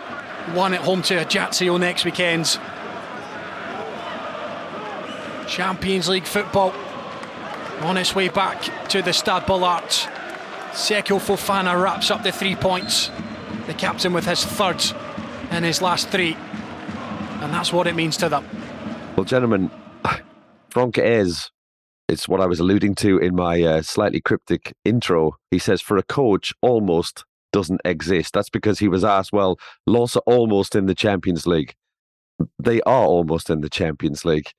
[0.53, 2.59] one at home to Ajaccio next weekend.
[5.47, 6.73] Champions League football
[7.81, 10.09] on its way back to the Stade Bollaert.
[10.71, 13.11] Seko Fofana wraps up the three points.
[13.67, 14.83] The captain with his third
[15.51, 16.35] in his last three.
[17.41, 18.45] And that's what it means to them.
[19.15, 19.69] Well, gentlemen,
[20.69, 21.51] Franck is.
[22.07, 25.37] it's what I was alluding to in my uh, slightly cryptic intro.
[25.51, 28.33] He says, for a coach, almost doesn't exist.
[28.33, 31.73] That's because he was asked, well, are almost in the Champions League.
[32.61, 34.49] They are almost in the Champions League.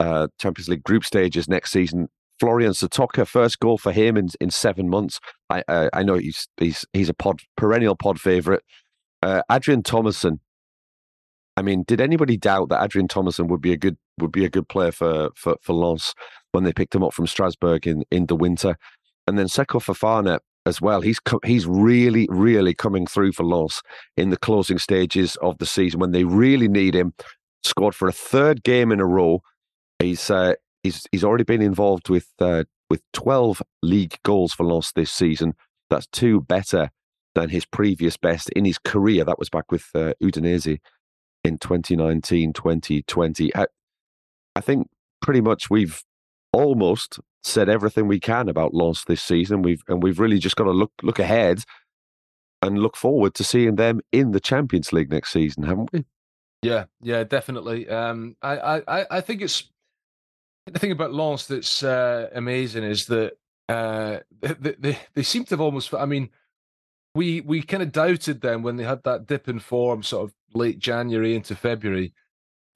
[0.00, 2.08] Uh, Champions League group stages next season.
[2.40, 5.20] Florian Sotoca, first goal for him in, in seven months.
[5.50, 8.62] I uh, I know he's he's he's a pod perennial pod favorite.
[9.22, 10.40] Uh, Adrien Thomasson.
[11.56, 14.50] I mean, did anybody doubt that Adrien Thomasson would be a good would be a
[14.50, 16.14] good player for for for Lens?
[16.56, 18.78] when they picked him up from Strasbourg in, in the winter.
[19.26, 21.00] And then Seko Fofana as well.
[21.00, 23.80] He's he's really, really coming through for Lens
[24.16, 27.14] in the closing stages of the season when they really need him.
[27.62, 29.42] Scored for a third game in a row.
[29.98, 34.92] He's uh, he's he's already been involved with uh, with twelve league goals for Lens
[34.94, 35.54] this season.
[35.88, 36.90] That's two better
[37.34, 39.24] than his previous best in his career.
[39.24, 40.78] That was back with uh, Udinese
[41.44, 43.54] in 2019, 2020.
[43.54, 43.66] I,
[44.56, 44.88] I think
[45.20, 46.02] pretty much we've
[46.52, 49.62] almost said everything we can about Lens this season.
[49.62, 51.62] We've and we've really just got to look look ahead
[52.62, 56.04] and look forward to seeing them in the Champions League next season, haven't we?
[56.62, 57.88] Yeah, yeah, definitely.
[57.88, 59.70] Um, I, I, I think it's
[60.66, 63.34] the thing about Lens that's uh, amazing is that
[63.68, 65.94] uh, they, they they seem to have almost.
[65.94, 66.30] I mean,
[67.14, 70.34] we we kind of doubted them when they had that dip in form, sort of
[70.54, 72.12] late January into February.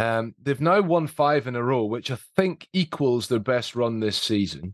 [0.01, 4.01] Um, they've now won five in a row, which I think equals their best run
[4.01, 4.73] this season.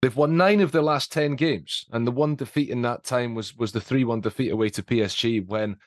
[0.00, 3.34] They've won nine of their last ten games, and the one defeat in that time
[3.34, 5.44] was was the three one defeat away to PSG.
[5.44, 5.78] When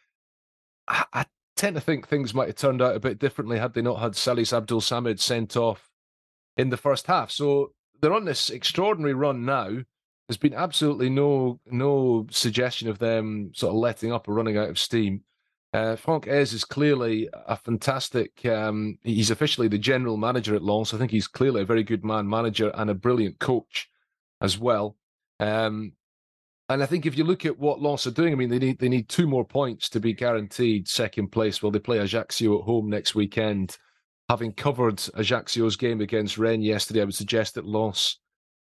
[0.89, 1.25] I, I,
[1.56, 4.15] tend to think things might have turned out a bit differently had they not had
[4.15, 5.91] Salis Abdul Samad sent off
[6.58, 7.30] in the first half.
[7.30, 9.69] So they're on this extraordinary run now.
[10.27, 14.69] There's been absolutely no no suggestion of them sort of letting up or running out
[14.69, 15.23] of steam.
[15.73, 18.45] Uh, Franck Haise is clearly a fantastic.
[18.45, 20.93] Um, he's officially the general manager at Lens.
[20.93, 23.89] I think he's clearly a very good man manager and a brilliant coach
[24.41, 24.97] as well.
[25.39, 25.93] Um,
[26.67, 28.79] and I think if you look at what Lens are doing, I mean, they need
[28.79, 31.62] they need two more points to be guaranteed second place.
[31.62, 33.77] Well, they play Ajaccio at home next weekend.
[34.29, 38.19] Having covered Ajaccio's game against Rennes yesterday, I would suggest that Lens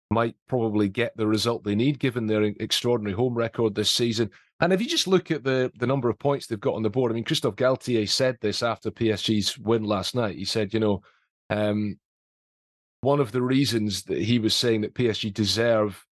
[0.09, 4.29] might probably get the result they need given their extraordinary home record this season.
[4.59, 6.89] And if you just look at the the number of points they've got on the
[6.89, 10.37] board, I mean, Christophe Galtier said this after PSG's win last night.
[10.37, 11.01] He said, you know,
[11.49, 11.97] um,
[13.01, 16.05] one of the reasons that he was saying that PSG deserve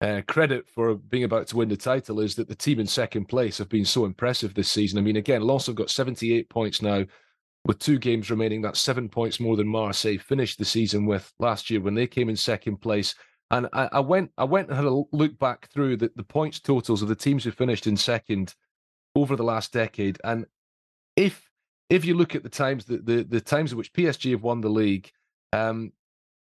[0.00, 3.26] uh, credit for being about to win the title is that the team in second
[3.26, 4.98] place have been so impressive this season.
[4.98, 7.04] I mean, again, Lens have got 78 points now
[7.64, 8.60] with two games remaining.
[8.60, 12.28] That's seven points more than Marseille finished the season with last year when they came
[12.28, 13.14] in second place.
[13.54, 16.58] And I, I, went I went and had a look back through the, the points
[16.58, 18.52] totals of the teams who finished in second
[19.14, 20.18] over the last decade.
[20.24, 20.46] And
[21.14, 21.48] if
[21.88, 24.60] if you look at the times the, the, the times in which PSG have won
[24.60, 25.08] the league,
[25.52, 25.92] um,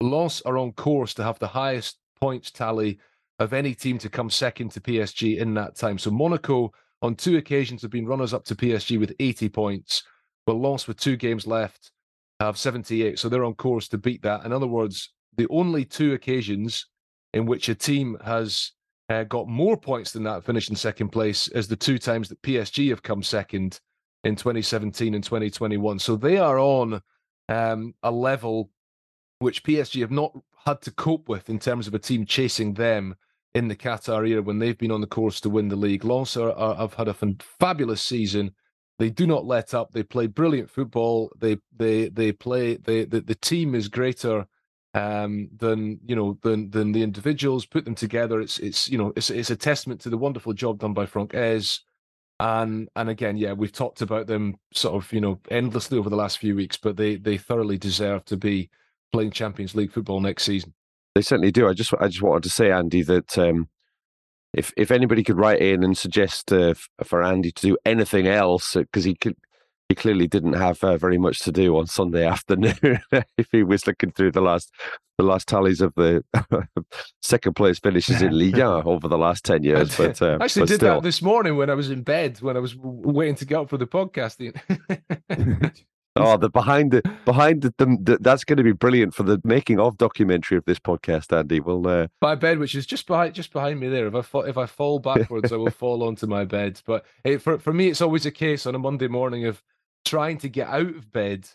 [0.03, 2.99] Lens are on course to have the highest points tally
[3.39, 5.97] of any team to come second to PSG in that time.
[5.97, 10.03] So Monaco, on two occasions, have been runners up to PSG with 80 points,
[10.45, 11.93] but Lens, with two games left,
[12.41, 13.19] have 78.
[13.19, 14.45] So they're on course to beat that.
[14.45, 16.87] In other words, the only two occasions
[17.33, 18.73] in which a team has
[19.09, 22.43] uh, got more points than that, finished in second place, is the two times that
[22.43, 23.81] PSG have come second
[24.25, 25.99] in 2017 and 2021.
[25.99, 27.01] So they are on
[27.49, 28.71] um, a level
[29.41, 33.17] which PSG have not had to cope with in terms of a team chasing them
[33.55, 36.05] in the Qatar era when they've been on the course to win the league.
[36.05, 37.17] Lens are, are, have had a
[37.59, 38.53] fabulous season.
[38.99, 39.93] They do not let up.
[39.93, 41.33] They play brilliant football.
[41.39, 42.77] They they they play.
[42.77, 44.47] They, the the team is greater
[44.95, 47.67] um, than you know than than the individuals.
[47.67, 48.41] Put them together.
[48.41, 51.33] It's it's you know it's it's a testament to the wonderful job done by Franck
[51.33, 51.81] Haise.
[52.39, 56.17] And and again, yeah, we've talked about them sort of you know endlessly over the
[56.17, 58.71] last few weeks, but they they thoroughly deserve to be
[59.13, 60.75] playing Champions League football next season.
[61.15, 61.69] They certainly do.
[61.69, 63.69] I just I just wanted to say, Andy, that um,
[64.55, 66.75] if if anybody could write in and suggest uh,
[67.05, 69.37] for Andy to do anything else, because uh, he could
[69.91, 73.01] he clearly didn't have uh, very much to do on Sunday afternoon
[73.37, 74.73] if he was looking through the last
[75.19, 76.25] the last tallies of the
[77.23, 79.97] second place finishes in Liga over the last ten years.
[79.97, 80.95] But uh, I actually but did still.
[80.95, 83.69] that this morning when I was in bed when I was waiting to get up
[83.69, 84.55] for the podcasting.
[86.17, 89.41] Oh, the behind the behind the, the, the that's going to be brilliant for the
[89.45, 91.61] making of documentary of this podcast, Andy.
[91.61, 92.09] We'll uh...
[92.21, 94.07] my bed, which is just behind just behind me there.
[94.07, 96.81] If I fall, if I fall backwards, I will fall onto my bed.
[96.85, 99.63] But it, for for me, it's always a case on a Monday morning of
[100.05, 101.49] trying to get out of bed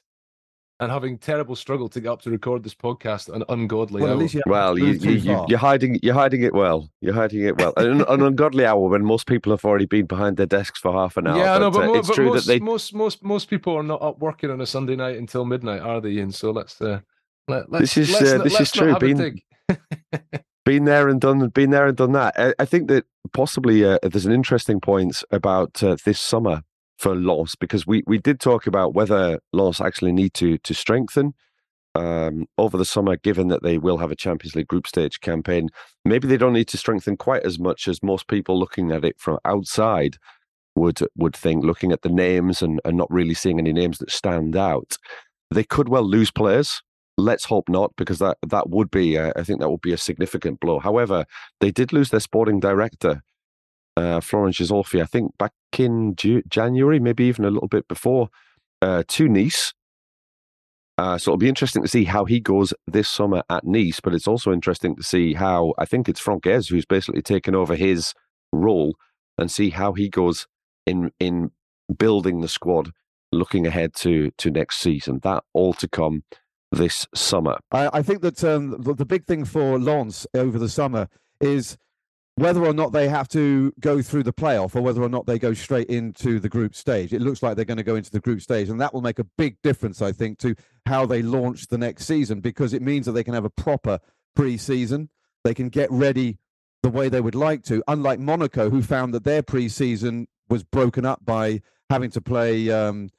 [0.80, 4.24] and having terrible struggle to get up to record this podcast an ungodly well, hour.
[4.24, 6.90] You well, you, you, you, you're hiding you're hiding it well.
[7.02, 7.74] You're hiding it well.
[7.78, 11.16] an, an, ungodly hour when most people have already been behind their desks for half
[11.18, 11.38] an hour.
[11.38, 13.50] Yeah, but, no, but, uh, mo- it's but true most, that they most most most
[13.50, 16.18] people are not up working on a Sunday night until midnight, are they?
[16.20, 17.00] And so let's uh,
[17.48, 18.92] let, let's this is let's uh, this let's is true.
[18.92, 19.42] Not have a Been,
[20.66, 22.34] been there and done been there and done that.
[22.38, 26.64] I, I think that possibly uh, there's an interesting point about uh, this summer
[26.98, 31.34] for Lens because we we did talk about whether Lens actually need to to strengthen
[31.96, 35.70] um, over the summer, given that they will have a Champions League group stage campaign.
[36.04, 39.20] Maybe they don't need to strengthen quite as much as most people looking at it
[39.20, 40.18] from outside
[40.76, 44.12] would would think, looking at the names and, and not really seeing any names that
[44.12, 44.98] stand out.
[45.52, 46.82] They could well lose players.
[47.18, 49.98] Let's hope not, because that that would be, uh, I think, that would be a
[49.98, 50.80] significant blow.
[50.80, 51.26] However,
[51.62, 53.24] they did lose their sporting director,
[53.98, 58.30] uh, Florent Ghisolfi, I think back in Ju- January, maybe even a little bit before,
[58.82, 59.74] uh, to Nice.
[60.98, 64.14] Uh, so it'll be interesting to see how he goes this summer at Nice, but
[64.14, 67.76] it's also interesting to see how I think it's Franck Haise who's basically taken over
[67.76, 68.14] his
[68.54, 68.96] role
[69.38, 70.48] and see how he goes
[70.86, 71.52] in in
[71.98, 72.92] building the squad,
[73.32, 75.20] looking ahead to to next season.
[75.24, 76.24] That all to come
[76.72, 77.58] this summer.
[77.72, 81.08] I, I think that um, the, the big thing for Lens over the summer
[81.42, 81.78] is
[82.36, 85.40] whether or not they have to go through the playoff or whether or not they
[85.40, 87.14] go straight into the group stage.
[87.14, 89.20] It looks like they're going to go into the group stage, and that will make
[89.20, 93.06] a big difference, I think, to how they launch the next season because it means
[93.06, 94.00] that they can have a proper
[94.36, 95.10] pre-season.
[95.46, 96.40] They can get ready
[96.84, 101.06] the way they would like to, unlike Monaco, who found that their pre-season was broken
[101.06, 103.10] up by having to play um,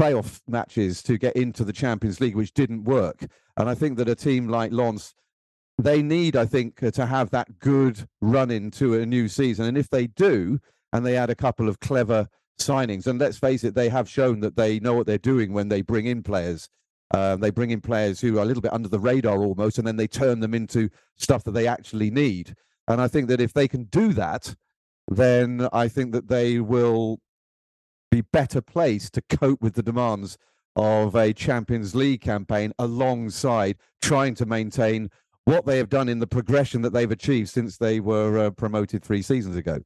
[0.00, 3.26] playoff matches to get into the Champions League, which didn't work.
[3.56, 5.14] And I think that a team like Lens
[5.84, 9.66] they need, I think, uh, to have that good run into a new season.
[9.66, 10.58] And if they do,
[10.92, 12.28] and they add a couple of clever
[12.60, 15.68] signings, and let's face it, they have shown that they know what they're doing when
[15.68, 16.68] they bring in players.
[17.14, 19.86] Um, they bring in players who are a little bit under the radar almost, and
[19.86, 22.54] then they turn them into stuff that they actually need.
[22.88, 24.54] And I think that if they can do that,
[25.08, 27.20] then I think that they will
[28.10, 30.36] be better placed to cope with the demands
[30.76, 35.10] of a Champions League campaign alongside trying to maintain
[35.44, 39.02] what they have done in the progression that they've achieved since they were uh, promoted
[39.02, 39.80] three seasons ago.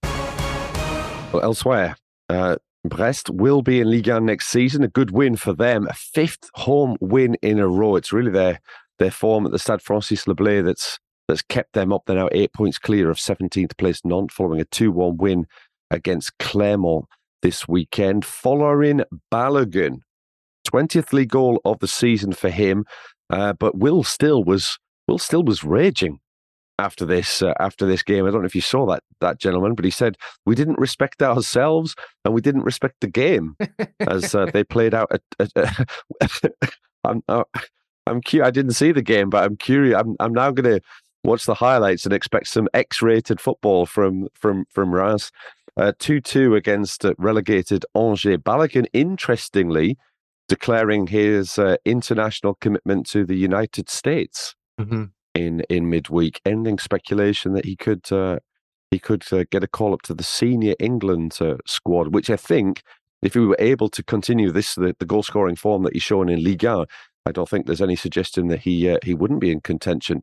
[1.32, 1.96] Well, elsewhere,
[2.28, 4.84] uh, Brest will be in Ligue 1 next season.
[4.84, 7.96] A good win for them, a fifth home win in a row.
[7.96, 8.60] It's really their
[8.98, 12.02] their form at the Stade Francis Le Blé that's that's kept them up.
[12.06, 15.46] They're now eight points clear of 17th place Nantes, following a 2-1 win
[15.90, 17.06] against Clermont
[17.42, 18.22] this weekend.
[18.24, 19.98] Folarin Balogun,
[20.68, 22.84] 20th league goal of the season for him,
[23.30, 26.20] uh, but Will Still was Will Still was raging
[26.78, 28.26] after this uh, after this game.
[28.26, 31.22] I don't know if you saw that that gentleman, but he said we didn't respect
[31.22, 31.94] ourselves
[32.24, 33.56] and we didn't respect the game
[34.00, 35.10] as uh, they played out.
[35.10, 35.86] A, a,
[36.20, 36.48] a,
[37.04, 37.44] I'm uh,
[38.06, 39.98] I'm cu- I didn't see the game, but I'm curious.
[39.98, 40.80] I'm I'm now going to
[41.24, 45.30] watch the highlights and expect some X-rated football from from from Reims.
[45.76, 48.38] Uh, two two against uh, relegated Angers.
[48.38, 49.98] Balogun, interestingly,
[50.48, 55.04] declaring his uh, international commitment to the United States mm-hmm.
[55.34, 58.38] in in midweek, ending speculation that he could uh,
[58.90, 62.36] he could uh, get a call up to the senior England uh, squad, which I
[62.36, 62.82] think,
[63.22, 66.28] if he were able to continue this the, the goal scoring form that he's shown
[66.28, 66.86] in Ligue 1,
[67.26, 70.22] I don't think there's any suggestion that he uh, he wouldn't be in contention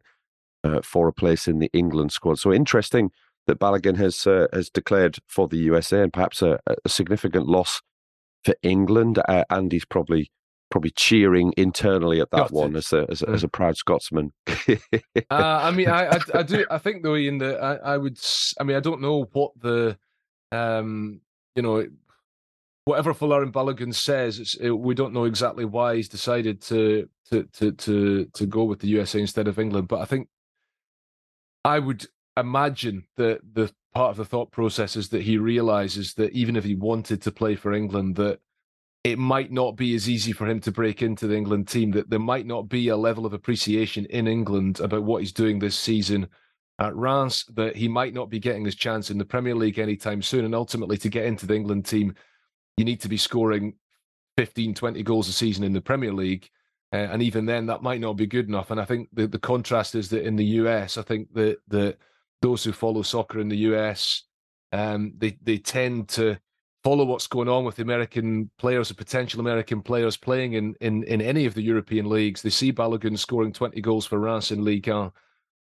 [0.63, 2.39] uh, for a place in the England squad.
[2.39, 3.11] So interesting
[3.47, 7.81] that Balogun has uh, has declared for the USA and perhaps a, a significant loss
[8.43, 9.19] for England.
[9.27, 10.31] Uh, Andy's probably
[10.73, 14.33] probably cheering internally at that Got one as a, as a, as a proud Scotsman.
[14.47, 14.79] uh,
[15.29, 18.17] I mean, I, I, I do I think though, in the I, I would
[18.59, 19.99] I mean I don't know what the
[20.51, 21.21] um
[21.55, 21.85] you know
[22.85, 27.71] whatever Folarin Balogun says, it, we don't know exactly why he's decided to, to to
[27.73, 29.87] to to go with the USA instead of England.
[29.87, 30.27] But I think
[31.63, 36.31] I would imagine that the part of the thought process is that he realizes that
[36.31, 38.39] even if he wanted to play for England, that
[39.03, 41.91] it might not be as easy for him to break into the England team.
[41.91, 45.59] That there might not be a level of appreciation in England about what he's doing
[45.59, 46.27] this season
[46.79, 47.45] at Reims.
[47.55, 50.45] That he might not be getting his chance in the Premier League anytime soon.
[50.45, 52.15] And ultimately, to get into the England team,
[52.77, 53.75] you need to be scoring
[54.37, 56.49] 15, 20 goals a season in the Premier League.
[56.93, 58.71] Uh, and even then, that might not be good enough.
[58.71, 61.97] And I think the, the contrast is that in the US, I think that that
[62.41, 64.23] those who follow soccer in the US,
[64.71, 66.39] um, they they tend to
[66.83, 71.03] follow what's going on with the American players or potential American players playing in, in,
[71.03, 72.41] in any of the European leagues.
[72.41, 75.11] They see Balogun scoring 20 goals for Reims in Ligue 1,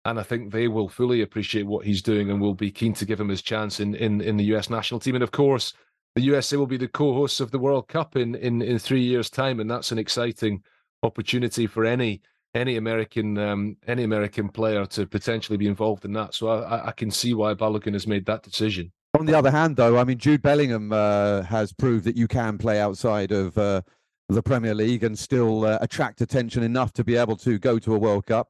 [0.05, 3.05] and I think they will fully appreciate what he's doing and will be keen to
[3.05, 5.15] give him his chance in, in, in the US national team.
[5.15, 5.73] And of course,
[6.15, 9.29] the USA will be the co-hosts of the World Cup in, in, in three years'
[9.29, 10.63] time, and that's an exciting
[11.03, 12.21] opportunity for any
[12.55, 16.33] any American um, any American player to potentially be involved in that.
[16.33, 18.91] So I, I can see why Balogun has made that decision.
[19.19, 22.57] On the other hand, though, I mean Jude Bellingham uh, has proved that you can
[22.57, 23.81] play outside of uh,
[24.29, 27.95] the Premier League and still uh, attract attention enough to be able to go to
[27.95, 28.49] a World Cup.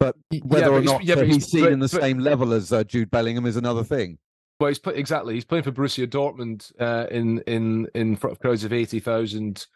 [0.00, 2.18] But whether yeah, but or not yeah, he's, he's seen but, in the but, same
[2.18, 4.18] level as uh, Jude Bellingham is another thing.
[4.58, 5.34] Well, he's play, exactly.
[5.34, 9.66] He's playing for Borussia Dortmund uh, in in in front of crowds of eighty thousand.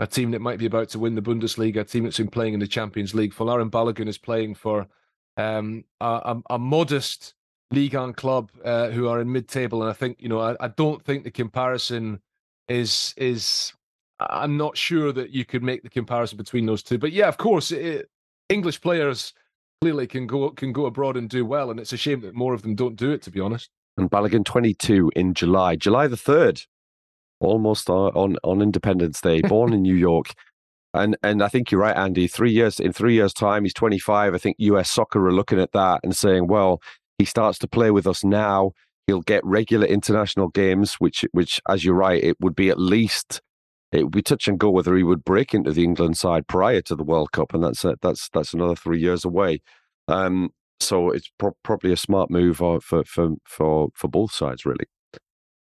[0.00, 2.54] A team that might be about to win the Bundesliga, a team that's been playing
[2.54, 3.34] in the Champions League.
[3.34, 4.86] Folarin Balogun is playing for
[5.36, 7.34] um, a, a, a, modest
[7.72, 10.68] Ligue 1 club uh, who are in mid-table, and I think you know I, I
[10.68, 12.20] don't think the comparison
[12.68, 13.72] is is.
[14.18, 17.38] I'm not sure that you could make the comparison between those two, but yeah, of
[17.38, 18.10] course, it,
[18.50, 19.32] English players
[19.80, 22.52] clearly can go can go abroad and do well, and it's a shame that more
[22.52, 23.22] of them don't do it.
[23.22, 26.66] To be honest and Balogun 22 in July, July the 3rd,
[27.38, 30.34] almost on, on Independence Day, born in New York.
[30.92, 32.26] And and I think you're right, Andy.
[32.26, 34.34] Three years in three years' time, he's 25.
[34.34, 36.82] I think US soccer are looking at that and saying, well,
[37.20, 38.72] he starts to play with us now.
[39.06, 43.42] He'll get regular international games, which which, as you're right, it would be at least
[43.92, 46.80] it would be touch and go whether he would break into the England side prior
[46.80, 49.60] to the World Cup, and that's a, that's that's another three years away.
[50.08, 50.48] Um,
[50.80, 53.04] so it's pro- probably a smart move for for
[53.44, 54.86] for for both sides, really.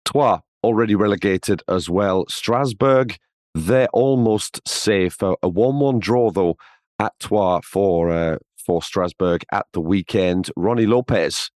[0.07, 2.24] Troyes already relegated as well.
[2.28, 3.18] Strasbourg,
[3.55, 5.18] they're almost safe.
[5.20, 6.57] A one-one draw though
[6.99, 10.50] at Troyes for uh, for Strasbourg at the weekend.
[10.56, 11.50] Ronnie Lopez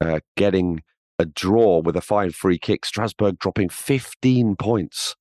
[0.00, 0.82] uh, getting
[1.18, 2.84] a draw with a fine free kick.
[2.84, 5.14] Strasbourg dropping 15 points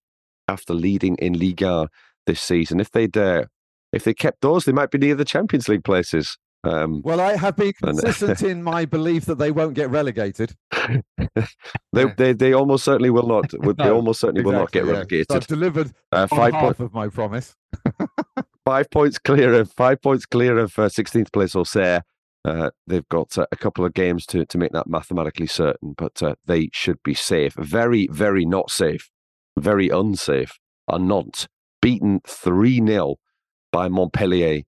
[0.48, 1.90] after leading in Liga
[2.26, 2.80] this season.
[2.80, 3.46] If they'd uh,
[3.92, 6.38] if they kept those, they might be near the Champions League places.
[6.66, 10.56] Um, well, I have been consistent in my belief that they won't get relegated.
[11.92, 13.52] they, they they almost certainly will not.
[13.62, 15.28] They no, almost certainly exactly, will not get relegated.
[15.30, 17.56] So I've delivered uh, five half po- of my promise.
[18.66, 22.04] Five points clear of five points clear of uh, 16th place Auxerre.
[22.46, 26.22] Uh, they've got uh, a couple of games to to make that mathematically certain, but
[26.22, 27.54] uh, they should be safe.
[27.58, 29.10] Very very not safe.
[29.58, 30.60] Very unsafe.
[30.88, 31.48] Are not
[31.82, 33.16] beaten three 0
[33.72, 34.64] by Montpellier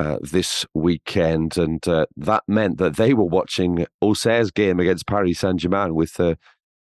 [0.00, 5.38] uh, this weekend, and uh, that meant that they were watching Auxerre's game against Paris
[5.38, 6.34] Saint Germain with uh,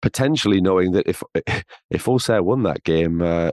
[0.01, 1.23] potentially knowing that if
[1.91, 3.51] if Auxerre won that game, uh,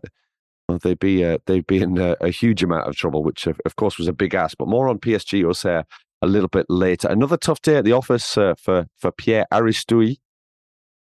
[0.77, 3.75] they'd be uh, they'd be in a, a, huge amount of trouble, which of, of,
[3.75, 4.57] course was a big ask.
[4.57, 5.85] But more on PSG Auxerre
[6.21, 7.07] a little bit later.
[7.07, 8.55] Another tough day at the office for
[8.97, 10.17] for Pierre Aristouy.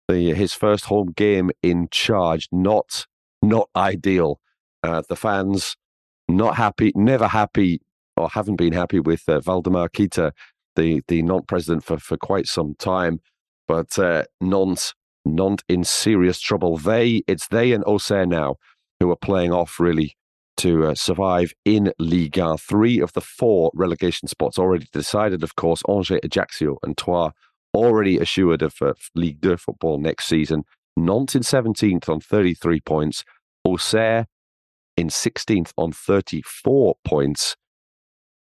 [0.08, 3.08] The, his first home game in charge, not
[3.42, 4.40] not ideal.
[4.84, 5.76] the fans
[6.28, 7.82] not happy, never happy
[8.18, 10.32] or haven't been happy with uh, Waldemar Kita,
[10.76, 13.20] the the Nantes president for for quite some time.
[13.68, 14.94] But uh, Nantes
[15.26, 16.78] Nantes in serious trouble.
[16.78, 18.56] They it's they and Auxerre now
[19.00, 20.16] who are playing off really
[20.58, 22.58] to uh, survive in Liga.
[22.58, 25.82] Three of the four relegation spots already decided, of course.
[25.90, 27.32] Angers, Ajaccio, and Troyes
[27.74, 30.64] already assured of uh, Ligue 2 football next season.
[30.96, 33.26] Nantes in 17th on 33 points.
[33.66, 34.28] Auxerre
[34.96, 37.58] in 16th on 34 points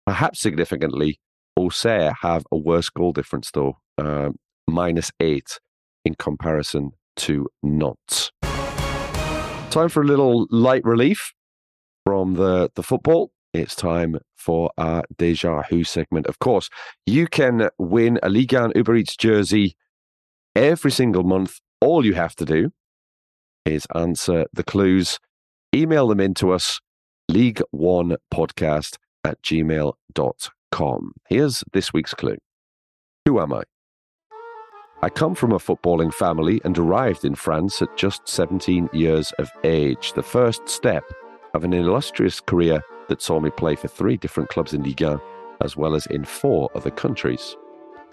[0.05, 1.19] perhaps significantly,
[1.57, 4.29] Auxerre have a worse goal difference, though, uh,
[4.67, 5.59] minus eight
[6.03, 8.31] in comparison to Nantes.
[9.75, 11.33] Time for a little light relief
[12.05, 13.31] from the, the football.
[13.53, 16.27] It's time for our Déjà Who segment.
[16.27, 16.69] Of course,
[17.05, 19.75] you can win a Ligue 1 Uber Eats jersey
[20.55, 21.59] every single month.
[21.81, 22.71] All you have to do
[23.65, 25.19] is answer the clues,
[25.75, 26.79] email them in to us,
[27.27, 28.95] League One Podcast
[29.25, 31.11] at gmail.com.
[31.27, 32.37] Here's this week's clue
[33.25, 33.63] Who am I?
[35.01, 39.51] I come from a footballing family and arrived in France at just 17 years of
[39.63, 41.03] age, the first step
[41.53, 45.19] of an illustrious career that saw me play for three different clubs in Ligue 1,
[45.61, 47.57] as well as in four other countries.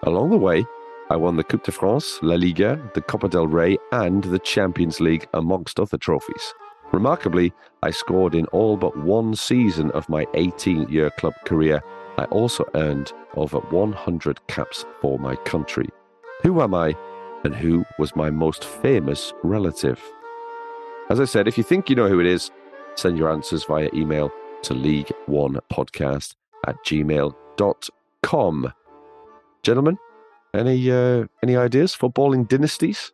[0.03, 0.64] Along the way,
[1.09, 5.01] I won the Coupe de France, La Liga, the Copa del Rey, and the Champions
[5.01, 6.53] League, amongst other trophies.
[6.93, 7.53] Remarkably,
[7.83, 11.80] I scored in all but one season of my 18 year club career.
[12.18, 15.89] I also earned over 100 caps for my country.
[16.43, 16.95] Who am I,
[17.45, 20.03] and who was my most famous relative?
[21.09, 22.51] As I said, if you think you know who it is,
[22.97, 24.32] send your answers via email
[24.62, 26.34] to League One Podcast
[26.66, 28.72] at gmail.com.
[29.62, 29.99] Gentlemen,
[30.55, 33.12] any uh, any ideas for balling dynasties?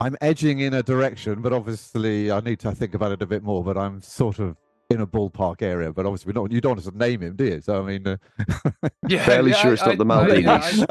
[0.00, 3.42] I'm edging in a direction, but obviously I need to think about it a bit
[3.42, 3.64] more.
[3.64, 4.56] But I'm sort of
[4.90, 6.52] in a ballpark area, but obviously not.
[6.52, 7.60] You don't want to name him, do you?
[7.60, 8.16] So I mean, uh...
[9.08, 10.86] yeah, fairly yeah, sure it's I, not the Maldinis.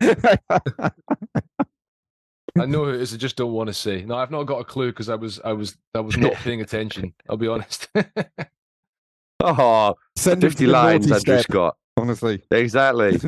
[0.00, 0.90] I, I,
[2.58, 3.14] I know who it is.
[3.14, 4.02] I just don't want to say.
[4.02, 6.60] No, I've not got a clue because I was, I was, I was not paying
[6.60, 7.12] attention.
[7.28, 7.88] I'll be honest.
[9.40, 11.76] oh, Send 50 lines, naughty Andrew step, Scott.
[11.96, 13.18] Honestly, Exactly.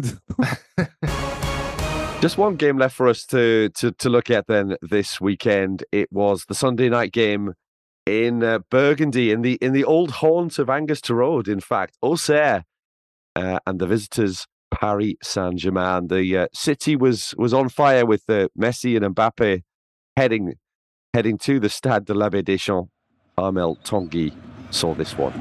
[2.21, 5.85] Just one game left for us to, to to look at then this weekend.
[5.93, 7.55] It was the Sunday night game
[8.09, 11.49] in uh, Burgundy, in the in the old haunt of Angus Torode.
[11.49, 12.65] In fact, Auxerre
[13.37, 16.09] uh, and the visitors Paris Saint Germain.
[16.09, 19.63] The uh, city was was on fire with uh, Messi and Mbappe
[20.17, 20.55] heading
[21.15, 22.91] heading to the Stade de l'Abbé Deschamps.
[23.37, 24.35] Armel Tongi
[24.71, 25.33] saw this one.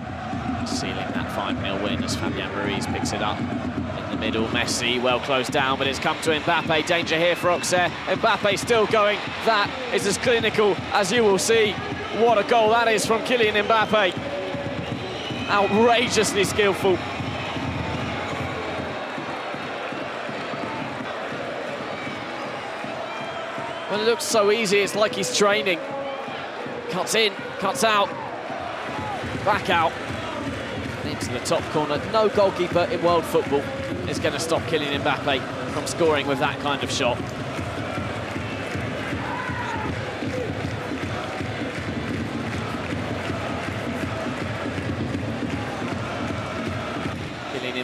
[0.68, 3.40] Sealing that 5 0 win as Fabian Ruiz picks it up.
[3.40, 6.86] In the middle, Messi well closed down, but it's come to Mbappe.
[6.86, 7.90] Danger here for Auxerre.
[8.06, 9.18] Mbappe still going.
[9.46, 11.74] That is as clinical as you will see.
[12.20, 14.12] What a goal that is from Kylian Mbappe.
[15.50, 16.98] Outrageously skillful.
[23.92, 25.80] Well, it looks so easy, it's like he's training.
[26.90, 28.10] Cuts in, cuts out,
[29.46, 29.94] back out,
[31.06, 32.02] into the top corner.
[32.12, 33.62] No goalkeeper in world football
[34.10, 35.40] is going to stop Kylian Mbappe
[35.72, 37.18] from scoring with that kind of shot.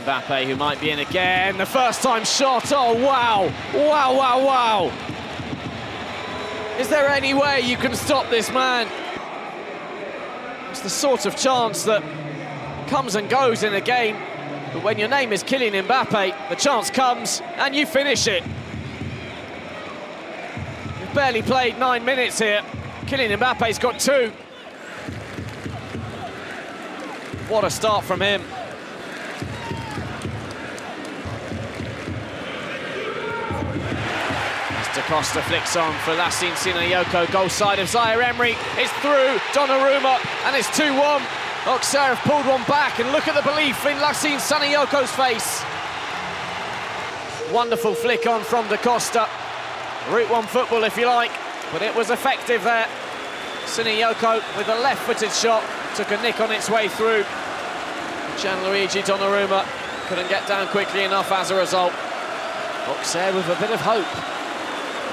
[0.04, 1.58] Mbappe, who might be in again.
[1.58, 2.72] The first time shot.
[2.74, 3.52] Oh, wow.
[3.74, 4.92] Wow, wow, wow.
[6.80, 8.88] Is there any way you can stop this man?
[10.72, 12.04] It's the sort of chance that
[12.88, 14.18] comes and goes in a game.
[14.74, 18.44] But when your name is Kylian Mbappe, the chance comes and you finish it.
[21.00, 22.62] We've barely played nine minutes here.
[23.06, 24.32] Kylian Mbappe's got two.
[27.50, 28.42] What a start from him.
[34.96, 38.56] Da Costa flicks on for Lassine Sinayoko, goal side of Zaire Emery.
[38.78, 41.22] It's through Donnarumma, and it's 2-1.
[41.68, 45.62] Auxerre have pulled one back, and look at the belief in Lassine Sinayoko's face.
[47.54, 49.30] Wonderful flick on from Da Costa.
[50.10, 51.32] Route one football, if you like,
[51.72, 52.88] but it was effective there.
[53.66, 55.64] Sinayoko with a left-footed shot
[55.96, 57.24] took a nick on its way through.
[58.42, 59.64] Gianluigi Donnarumma
[60.08, 61.94] couldn't get down quickly enough as a result.
[62.88, 64.33] Auxerre with a bit of hope.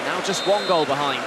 [0.06, 1.20] Now just one goal behind.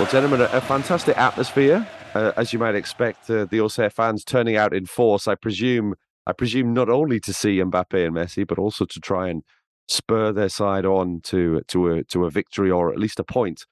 [0.00, 3.28] Well, gentlemen, a, fantastic atmosphere, uh, as you might expect.
[3.28, 5.28] Uh, the Auxerre fans turning out in force.
[5.28, 5.94] I presume,
[6.26, 9.42] I presume, not only to see Mbappe and Messi, but also to try and
[9.88, 13.66] spur their side on to to a to a victory or at least a point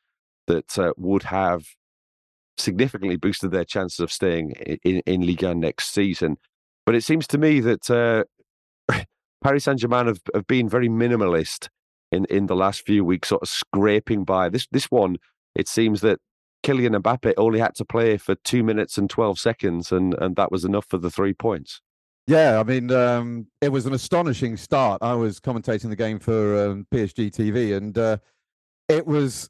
[0.48, 1.64] that uh, would have
[2.58, 4.50] significantly boosted their chances of staying
[4.84, 6.36] in in Ligue 1 next season.
[6.84, 8.24] But it seems to me that uh,
[9.42, 11.68] Paris Saint Germain have, have been very minimalist
[12.12, 14.48] in, in the last few weeks, sort of scraping by.
[14.48, 15.16] This this one,
[15.54, 16.20] it seems that
[16.64, 20.50] Kylian Mbappe only had to play for two minutes and twelve seconds, and and that
[20.50, 21.80] was enough for the three points.
[22.26, 25.02] Yeah, I mean, um, it was an astonishing start.
[25.02, 28.18] I was commentating the game for um, PSG TV, and uh,
[28.88, 29.48] it was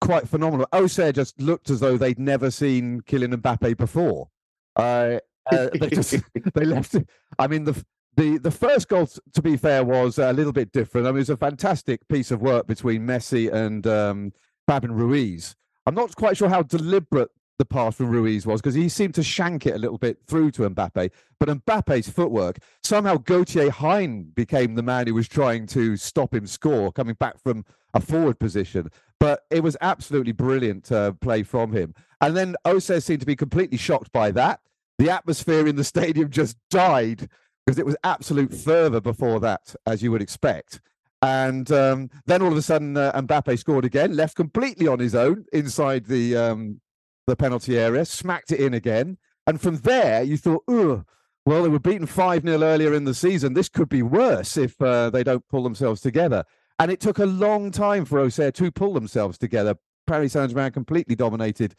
[0.00, 0.66] quite phenomenal.
[0.72, 4.28] Auxerre just looked as though they'd never seen Kylian Mbappe before.
[4.76, 5.18] Uh,
[5.50, 6.14] uh, they just
[6.54, 6.96] they left.
[7.38, 7.84] I mean, the
[8.16, 11.06] The the first goal, to be fair, was a little bit different.
[11.06, 14.32] I mean, it was a fantastic piece of work between Messi and um,
[14.66, 15.54] Fabian Ruiz.
[15.86, 17.30] I'm not quite sure how deliberate
[17.60, 20.50] the pass from Ruiz was because he seemed to shank it a little bit through
[20.52, 21.10] to Mbappe.
[21.38, 26.46] But Mbappe's footwork, somehow Gauthier Hein became the man who was trying to stop him
[26.46, 28.90] score, coming back from a forward position.
[29.18, 31.94] But it was absolutely brilliant uh, play from him.
[32.22, 34.60] And then Auxerre seemed to be completely shocked by that.
[34.98, 37.28] The atmosphere in the stadium just died
[37.64, 40.80] because it was absolute fervour before that, as you would expect.
[41.22, 45.14] And um, then all of a sudden, uh, Mbappe scored again, left completely on his
[45.14, 46.80] own inside the um,
[47.26, 49.18] the penalty area, smacked it in again.
[49.46, 51.04] And from there, you thought, oh,
[51.44, 53.54] well, they were beaten 5 0 earlier in the season.
[53.54, 56.44] This could be worse if uh, they don't pull themselves together.
[56.78, 59.74] And it took a long time for Auxerre to pull themselves together.
[60.06, 61.74] Paris Saint Germain completely dominated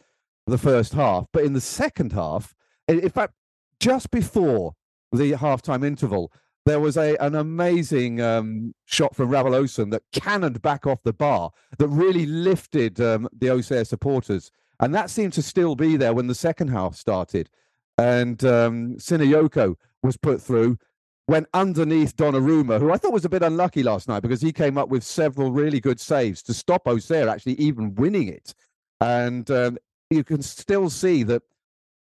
[0.47, 1.25] the first half.
[1.31, 2.53] But in the second half,
[2.87, 3.33] in fact,
[3.79, 4.73] just before
[5.11, 6.31] the halftime interval,
[6.65, 11.51] there was a an amazing um, shot from Ravel that cannoned back off the bar
[11.77, 14.51] that really lifted um, the Auxerre supporters
[14.81, 17.49] and that seemed to still be there when the second half started.
[17.97, 20.79] And um, Sinayoko was put through,
[21.27, 24.79] went underneath Donnarumma, who I thought was a bit unlucky last night because he came
[24.79, 28.55] up with several really good saves to stop Auxerre actually even winning it.
[28.99, 29.77] And um,
[30.09, 31.43] you can still see that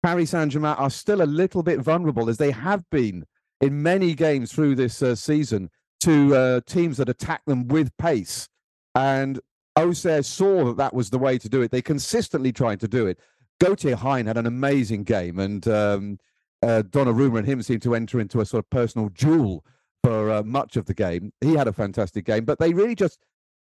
[0.06, 3.26] Paris Saint Germain are still a little bit vulnerable, as they have been
[3.60, 5.68] in many games through this uh, season,
[6.00, 8.48] to uh, teams that attack them with pace.
[8.94, 9.40] And
[9.76, 11.72] Auxerre saw that that was the way to do it.
[11.72, 13.20] They consistently tried to do it.
[13.60, 16.20] Gauthier Hein had an amazing game, and um,
[16.62, 19.66] uh, Donnarumma and him seemed to enter into a sort of personal duel
[20.04, 21.34] for uh, much of the game.
[21.42, 23.26] He had a fantastic game, but they really just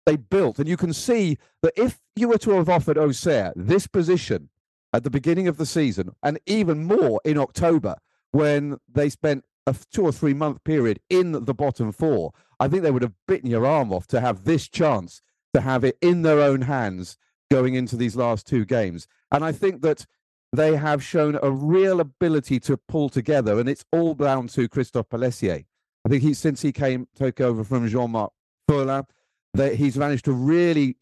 [0.06, 3.88] they built, and you can see that if you were to have offered Auxerre this
[3.88, 4.50] position
[4.94, 7.96] at the beginning of the season, and even more in October
[8.32, 12.84] when they spent a two or three month period in the bottom four, I think
[12.84, 15.22] they would have bitten your arm off to have this chance
[15.54, 17.18] to have it in their own hands
[17.50, 19.08] going into these last two games.
[19.32, 20.06] And I think that
[20.52, 25.10] they have shown a real ability to pull together, and it's all down to Christophe
[25.10, 25.66] Pelissier.
[26.06, 28.32] I think he, since he came took over from Jean-Marc
[28.70, 29.06] Furlan,
[29.54, 30.96] that he's managed to really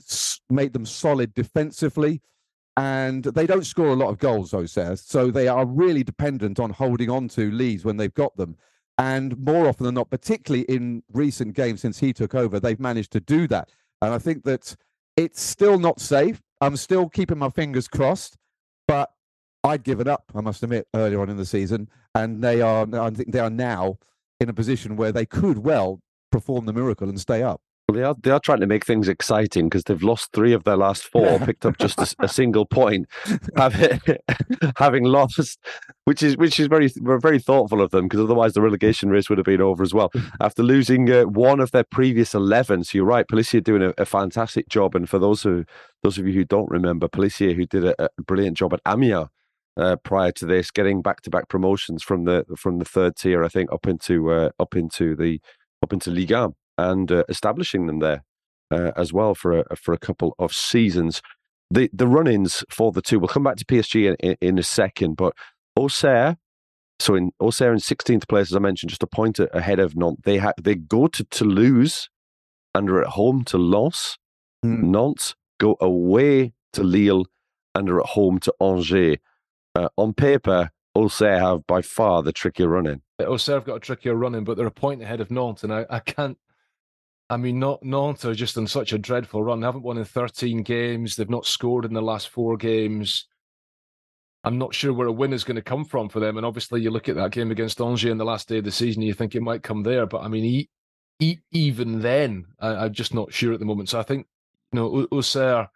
[0.49, 2.21] make them solid defensively,
[2.77, 6.69] and they don't score a lot of goals, Auxerre, so they are really dependent on
[6.69, 8.55] holding on to leads when they've got them.
[8.99, 13.11] And more often than not, particularly in recent games since he took over, they've managed
[13.13, 13.71] to do that.
[14.01, 14.75] And I think that
[15.15, 16.41] it's still not safe.
[16.61, 18.37] I'm still keeping my fingers crossed,
[18.87, 19.11] but
[19.63, 21.89] I'd given up, I must admit, earlier on in the season.
[22.13, 23.97] And they are, I think they are now
[24.39, 25.99] in a position where they could well
[26.31, 27.61] perform the miracle and stay up.
[27.89, 30.65] Well, they are they are trying to make things exciting because they've lost three of
[30.65, 33.07] their last four, picked up just a, a single point,
[33.55, 34.01] having,
[34.75, 35.57] having lost,
[36.03, 39.37] which is which is very very thoughtful of them because otherwise the relegation race would
[39.37, 40.11] have been over as well.
[40.41, 44.05] After losing uh, one of their previous eleven, so you're right, Pelissier doing a, a,
[44.05, 44.93] fantastic job.
[44.93, 45.63] And for those who
[46.03, 49.29] those of you who don't remember, Pelissier who did a, a brilliant job at Amiens
[49.77, 53.45] uh, prior to this, getting back to back promotions from the from the third tier,
[53.45, 55.39] I think, up into uh, up into the
[55.81, 58.23] up into Ligue 1 and uh, establishing them there
[58.71, 61.21] uh, as well for a, for a couple of seasons.
[61.69, 63.19] The the run-ins for the two.
[63.19, 65.33] We'll come back to PSG in, in, in a second, but
[65.77, 66.37] Auxerre.
[66.99, 70.21] So in Auxerre in 16th place, as I mentioned, just a point ahead of Nantes.
[70.23, 72.09] They ha- they go to Toulouse
[72.73, 74.17] and are at home to Lens.
[74.65, 74.83] Mm.
[74.83, 77.25] Nantes go away to Lille
[77.75, 79.17] and are at home to Angers.
[79.75, 83.01] Uh, on paper, Auxerre have by far the trickier running.
[83.19, 85.85] Auxerre have got a trickier running, but they're a point ahead of Nantes, and I,
[85.89, 86.37] I can't
[87.29, 89.59] I mean, not Nantes are just on such a dreadful run.
[89.59, 91.15] They haven't won in 13 games.
[91.15, 93.27] They've not scored in the last four games.
[94.43, 96.37] I'm not sure where a win is going to come from for them.
[96.37, 98.71] And obviously, you look at that game against Angers in the last day of the
[98.71, 100.05] season, you think it might come there.
[100.05, 100.69] But I mean, he,
[101.19, 103.89] he, even then, I, am just not sure at the moment.
[103.89, 104.25] So I think,
[104.71, 105.67] you know, Auxerre,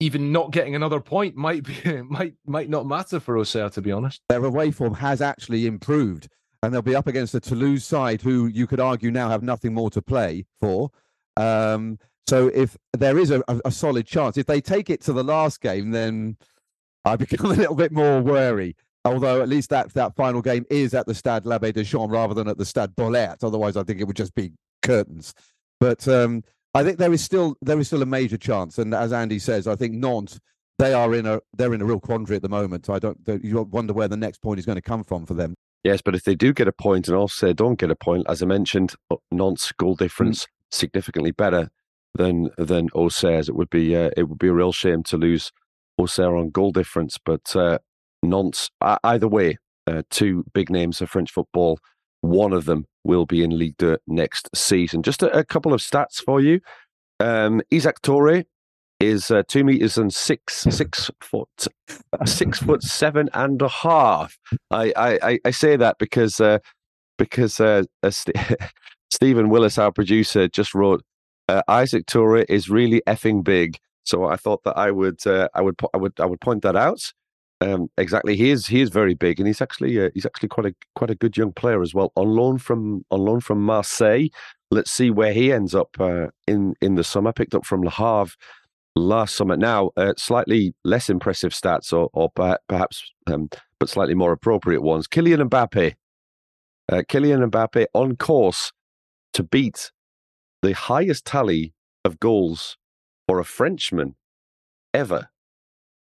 [0.00, 3.92] even not getting another point might be might might not matter for Auxerre, to be
[3.92, 4.22] honest.
[4.28, 6.28] Their away form has actually improved
[6.62, 9.72] and they'll be up against the Toulouse side, who you could argue now have nothing
[9.72, 10.90] more to play for.
[11.36, 15.24] Um, so if there is a, a, solid chance, if they take it to the
[15.24, 16.36] last game, then
[17.04, 18.76] I become a little bit more wary.
[19.04, 22.48] Although at least that that final game is at the Stade L'Abbé Deschamps rather than
[22.48, 23.42] at the Stade Bollaert.
[23.42, 24.52] Otherwise, I think it would just be
[24.82, 25.32] curtains.
[25.78, 26.44] But um,
[26.74, 28.76] I think there is still there is still a major chance.
[28.78, 30.38] And as Andy says, I think Nantes
[30.78, 32.90] they are in a they're in a real quandary at the moment.
[32.90, 35.54] I don't you wonder where the next point is going to come from for them.
[35.82, 38.42] Yes, but if they do get a point and also don't get a point, as
[38.42, 40.48] I mentioned, uh, Nantes goal difference mm.
[40.70, 41.70] significantly better
[42.14, 43.48] than than Auxerre's.
[43.48, 45.52] It would be uh, it would be a real shame to lose
[45.98, 47.18] Auxerre on goal difference.
[47.24, 47.78] But uh,
[48.22, 49.56] Nantes, uh, either way,
[49.86, 51.78] uh, two big names of French football
[52.20, 55.02] one of them will be in Ligue 2 next season.
[55.02, 56.60] Just a, a couple of stats for you.
[57.18, 58.44] Um, Isaac Toure
[59.00, 61.66] is uh, two meters and six six foot
[62.24, 64.38] six foot seven and a half.
[64.70, 66.58] I I, I say that because uh,
[67.18, 68.36] because uh, uh St-
[69.10, 71.02] Stephen Willis, our producer, just wrote
[71.48, 73.76] uh, Isaac Toure is really effing big.
[74.04, 76.76] So I thought that I would uh, I would I would I would point that
[76.76, 77.12] out.
[77.62, 80.66] Um, exactly, he is he is very big, and he's actually uh, he's actually quite
[80.66, 82.12] a quite a good young player as well.
[82.16, 84.28] On loan from on loan from Marseille.
[84.72, 87.32] Let's see where he ends up uh, in in the summer.
[87.32, 88.36] Picked up from Le Havre
[88.96, 89.56] last summer.
[89.56, 95.06] Now, uh, slightly less impressive stats, or or perhaps um, but slightly more appropriate ones.
[95.08, 95.94] Kylian Mbappe,
[96.90, 98.72] uh, Kylian Mbappe on course
[99.32, 99.90] to beat
[100.62, 101.72] the highest tally
[102.04, 102.76] of goals
[103.26, 104.16] for a Frenchman
[104.92, 105.28] ever.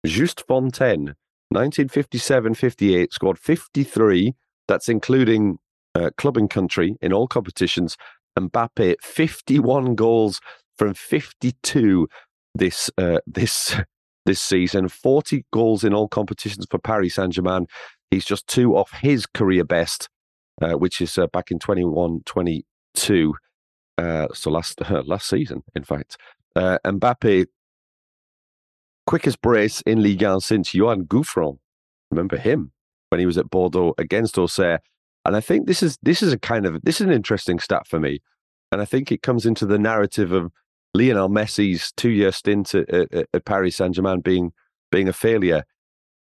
[0.04, 1.16] Just Fontaine
[1.50, 4.34] 1957 58, scored 53.
[4.68, 5.58] That's including
[5.94, 7.96] uh, and country in all competitions.
[8.38, 10.40] Mbappe, 51 goals
[10.76, 12.08] from 52
[12.56, 13.76] this uh, this
[14.24, 14.88] this season.
[14.88, 17.66] 40 goals in all competitions for Paris Saint Germain.
[18.10, 20.08] He's just two off his career best,
[20.60, 23.34] uh, which is uh, back in 21 22.
[23.98, 26.16] Uh, so last last season, in fact.
[26.54, 27.46] Uh, Mbappe
[29.06, 31.58] quickest brace in Ligue 1 since Yoan Gouffran.
[32.10, 32.72] Remember him
[33.10, 34.80] when he was at Bordeaux against Auxerre.
[35.24, 37.88] And I think this is this is a kind of this is an interesting stat
[37.88, 38.20] for me,
[38.70, 40.52] and I think it comes into the narrative of
[40.96, 44.52] Lionel Messi's two-year stint at, at, at Paris Saint-Germain being
[44.90, 45.64] being a failure.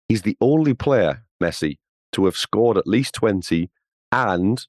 [0.08, 1.78] He's the only player Messi
[2.12, 3.70] to have scored at least twenty
[4.12, 4.66] and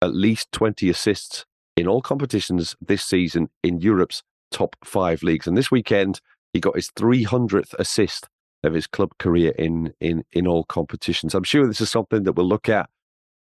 [0.00, 1.44] at least twenty assists
[1.76, 5.46] in all competitions this season in Europe's top five leagues.
[5.46, 6.20] And this weekend,
[6.52, 8.28] he got his 300th assist
[8.62, 11.34] of his club career in in in all competitions.
[11.34, 12.88] I'm sure this is something that we'll look at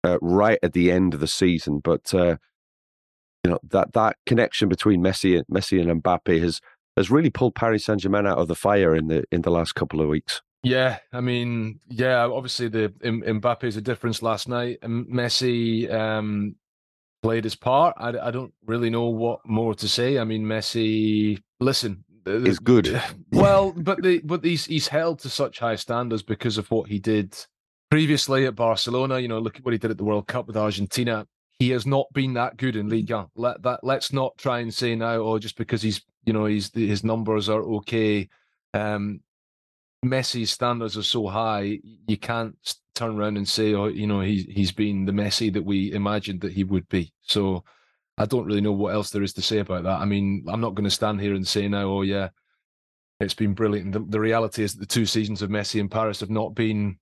[0.04, 2.38] uh, right at the end of the season, but uh,
[3.44, 6.62] you know that that connection between Messi and Messi and Mbappe has
[6.98, 9.74] has really pulled Paris Saint Germain out of the fire in the in the last
[9.74, 10.42] couple of weeks.
[10.64, 14.78] Yeah, I mean, yeah, obviously the M- Mbappe is a difference last night.
[14.84, 16.56] and Messi um,
[17.24, 17.96] played his part.
[17.98, 20.20] I, I don't really know what more to say.
[20.20, 21.42] I mean, Messi.
[21.60, 23.02] Listen, is good.
[23.32, 27.00] Well, but the but he's he's held to such high standards because of what he
[27.00, 27.36] did
[27.90, 29.20] previously at Barcelona.
[29.20, 31.26] You know, look at what he did at the World Cup with Argentina.
[31.62, 33.28] He has not been that good in Ligue 1.
[33.36, 36.74] Let that let's not try and say now, oh, just because he's you know he's
[36.74, 38.30] his numbers are okay.
[38.74, 39.22] Um,
[40.04, 42.58] Messi's standards are so high, you can't
[42.96, 46.42] turn around and say, oh, you know, he's he's been the Messi that we imagined
[46.42, 47.14] that he would be.
[47.22, 47.64] So
[48.18, 50.02] I don't really know what else there is to say about that.
[50.02, 52.30] I mean, I'm not going to stand here and say now, oh yeah,
[53.20, 53.92] it's been brilliant.
[53.92, 56.98] The, the reality is that the two seasons of Messi in Paris have not been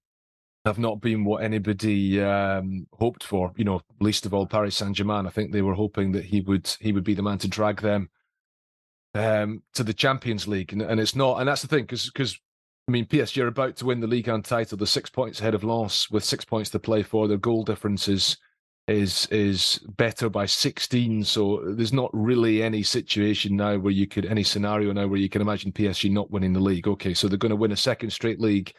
[0.70, 3.51] have not been what anybody um, hoped for.
[3.57, 5.28] You know, least of all Paris Saint Germain.
[5.28, 7.82] I think they were hoping that he would he would be the man to drag
[7.82, 8.09] them
[9.15, 11.39] um, to the Champions League, and, and it's not.
[11.39, 12.39] And that's the thing, because because
[12.88, 14.78] I mean, PSG are about to win the league and title.
[14.78, 17.28] They're six points ahead of Lens with six points to play for.
[17.28, 18.38] Their goal difference is
[18.88, 24.26] is is better by 16 so there's not really any situation now where you could
[24.26, 27.38] any scenario now where you can imagine PSG not winning the league okay so they're
[27.38, 28.74] going to win a second straight league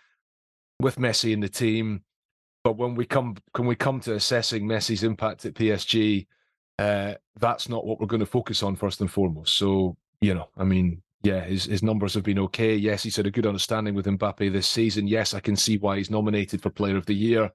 [0.81, 2.03] with Messi in the team
[2.65, 6.27] but when we come can we come to assessing Messi's impact at PSG
[6.79, 10.49] uh, that's not what we're going to focus on first and foremost so you know
[10.57, 12.75] I mean yeah, his, his numbers have been okay.
[12.75, 15.07] Yes, he's had a good understanding with Mbappe this season.
[15.07, 17.51] Yes, I can see why he's nominated for Player of the Year,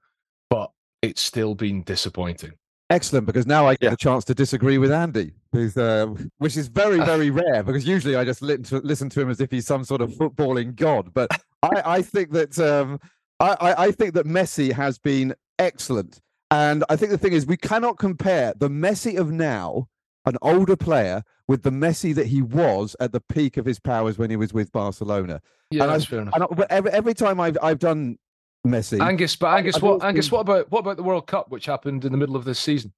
[0.49, 0.71] but
[1.01, 2.51] it's still been disappointing.
[2.91, 3.93] Excellent, because now I get yeah.
[3.93, 5.33] a chance to disagree with Andy,
[5.75, 6.05] uh,
[6.37, 7.63] which is very, very rare.
[7.63, 10.11] Because usually I just listen to, listen to him as if he's some sort of
[10.11, 11.11] footballing god.
[11.11, 11.31] But
[11.65, 12.99] I, I think that um,
[13.39, 17.57] I, I think that Messi has been excellent, and I think the thing is we
[17.57, 19.87] cannot compare the Messi of now,
[20.25, 24.17] an older player, with the Messi that he was at the peak of his powers
[24.17, 25.41] when he was with Barcelona.
[25.71, 26.33] Yeah, and that's I, fair enough.
[26.35, 28.17] And every, every time I've I've done
[28.65, 28.99] Messi.
[28.99, 32.11] Angus, but Angus, what Angus, what about what about the World Cup, which happened in
[32.11, 32.93] the middle of this season?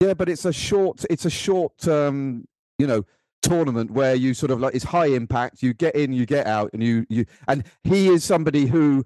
[0.00, 2.48] Yeah, but it's a short, it's a short, um,
[2.78, 3.04] you know,
[3.42, 5.62] tournament where you sort of like it's high impact.
[5.62, 9.04] You get in, you get out, and you you and he is somebody who.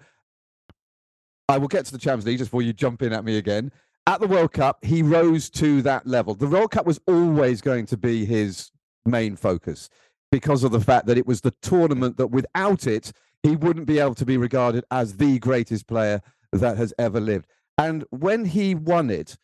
[1.47, 3.70] I will get to the Champions League just before you jump in at me again.
[4.07, 6.35] At the World Cup, he rose to that level.
[6.35, 8.70] The World Cup was always going to be his
[9.05, 9.91] main focus
[10.32, 13.12] because of the fact that it was the tournament that without it,
[13.43, 16.20] he wouldn't be able to be regarded as the greatest player
[16.53, 17.47] that has ever lived.
[17.78, 19.37] And when he won it,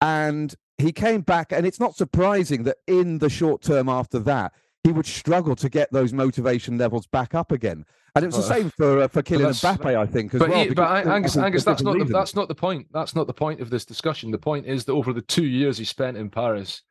[0.00, 4.52] and he came back, and it's not surprising that in the short term after that,
[4.84, 7.84] he would struggle to get those motivation levels back up again.
[8.14, 10.64] And it was the same for uh, for Kylian Mbappe, I think, as but well.
[10.64, 12.88] He, but Angus, Angus, that's not the, that's not the point.
[12.92, 14.30] That's not the point of this discussion.
[14.30, 16.82] The point is that over the two years he spent in Paris,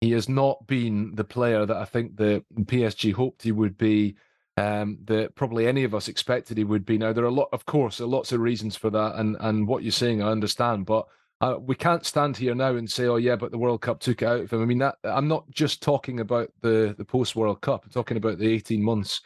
[0.00, 4.16] he has not been the player that I think the PSG hoped he would be.
[4.58, 6.98] Um, that probably any of us expected he would be.
[6.98, 9.34] Now there are a lot, of course, there are lots of reasons for that, and
[9.40, 11.06] and what you're saying, I understand, but
[11.42, 14.22] uh, we can't stand here now and say, "Oh yeah, but the World Cup took
[14.22, 17.34] it out of him." I mean, that I'm not just talking about the the post
[17.34, 17.84] World Cup.
[17.84, 19.22] I'm talking about the 18 months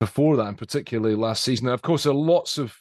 [0.00, 1.66] before that, and particularly last season.
[1.66, 2.76] Now, of course, there are lots of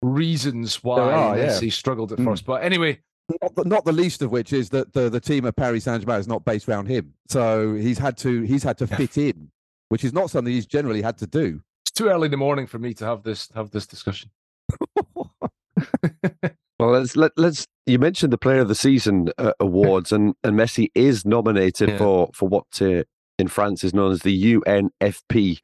[0.00, 1.70] reasons why are, Messi yeah.
[1.70, 2.24] struggled at mm.
[2.24, 2.98] first, but anyway.
[3.40, 6.02] Not the, not the, least of which is that the, the team at Paris Saint
[6.02, 9.50] Germain is not based around him, so he's had to he's had to fit in,
[9.90, 11.60] which is not something he's generally had to do.
[11.84, 14.30] It's too early in the morning for me to have this have this discussion.
[16.82, 17.68] Well, let's let, let's.
[17.86, 21.98] You mentioned the Player of the Season uh, awards, and and Messi is nominated yeah.
[21.98, 23.04] for for what uh,
[23.38, 25.58] in France is known as the UNFP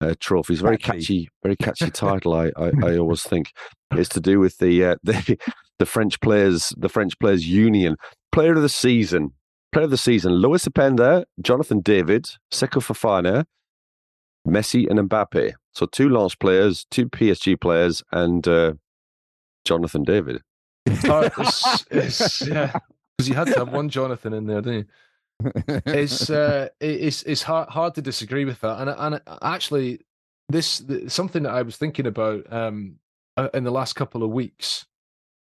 [0.00, 0.54] uh, trophy.
[0.54, 2.32] It's a very catchy, very catchy title.
[2.32, 3.52] I, I, I always think
[3.92, 5.36] it's to do with the uh, the
[5.78, 7.96] the French players, the French players union.
[8.30, 9.32] Player of the Season,
[9.72, 13.44] Player of the Season: Lois Openda, Jonathan David, Seko Fofana,
[14.48, 15.52] Messi, and Mbappe.
[15.74, 18.72] So two Lens players, two PSG players, and uh,
[19.66, 20.40] Jonathan David.
[20.86, 22.72] It's, it's, yeah,
[23.16, 24.84] because you had to have one Jonathan in there, didn't you?
[25.86, 30.00] It's uh, it's it's hard hard to disagree with that, and and actually,
[30.48, 32.96] this something that I was thinking about um,
[33.36, 34.86] uh, in the last couple of weeks,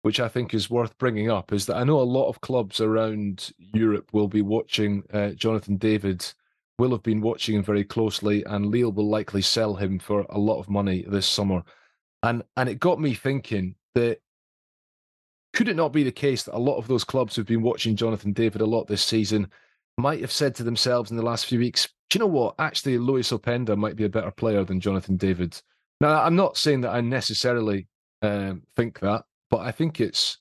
[0.02, 2.82] which I think is worth bringing up, is that I know a lot of clubs
[2.82, 6.26] around Europe will be watching uh, Jonathan David,
[6.80, 10.40] will have been watching him very closely, and Lille will likely sell him for a
[10.40, 11.64] lot of money this summer,
[12.24, 14.20] and and it got me thinking that
[15.54, 17.96] could it not be the case that a lot of those clubs who've been watching
[17.96, 19.48] Jonathan David a lot this season
[19.98, 22.56] might have said to themselves in the last few weeks, do you know what?
[22.60, 25.60] Actually, Lois Openda might be a better player than Jonathan David.
[26.00, 27.88] Now, I'm not saying that I necessarily
[28.22, 30.38] um, think that, but I think it's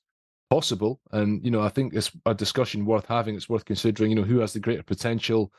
[0.49, 0.99] possible.
[1.11, 3.35] And, you know, I think it's a discussion worth having.
[3.35, 5.53] It's worth considering, you know, who has the greater potential,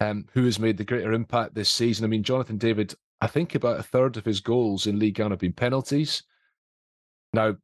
[0.00, 2.04] um, who has made the greater impact this season.
[2.04, 5.30] I mean, Jonathan David, I think about a third of his goals in League 1
[5.30, 6.22] have been penalties.
[7.32, 7.56] Now,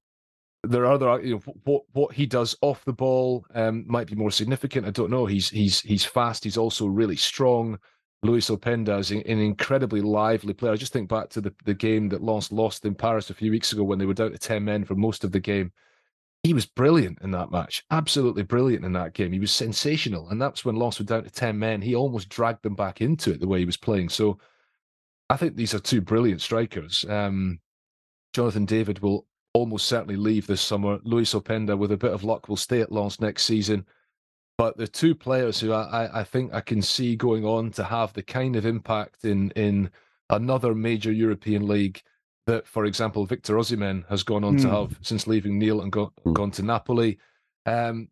[0.65, 4.17] there are other you know what what he does off the ball um, might be
[4.17, 4.87] more significant.
[4.87, 5.27] I don't know.
[5.27, 6.45] He's he's he's fast.
[6.45, 7.79] He's also really strong.
[8.23, 10.73] Lois Openda is an, incredibly lively player.
[10.73, 13.53] I just think back to the, the game that Lens lost in Paris a few
[13.53, 15.73] weeks ago when they were down to 10 men for most of the game.
[16.43, 19.31] He was brilliant in that match, absolutely brilliant in that game.
[19.31, 20.31] He was sensational.
[20.31, 21.81] And that's when Lens were down to 10 men.
[21.81, 24.09] He almost dragged them back into it the way he was playing.
[24.09, 24.39] So
[25.31, 27.05] I think these are two brilliant strikers.
[27.09, 27.61] Um,
[28.33, 29.28] Jonathan David will
[29.59, 30.99] almost certainly leave this summer.
[31.05, 33.85] Lois Openda, with a bit of luck, will stay at Lens next season.
[34.57, 38.13] But the two players who I, I think I can see going on to have
[38.13, 39.91] the kind of impact in in
[40.31, 42.03] another major European league
[42.47, 44.63] that, for example, Victor Osimhen has gone on mm.
[44.63, 44.75] to hmm.
[44.75, 46.33] have since leaving Lille and go, mm.
[46.33, 47.19] gone to Napoli.
[47.67, 48.09] Um,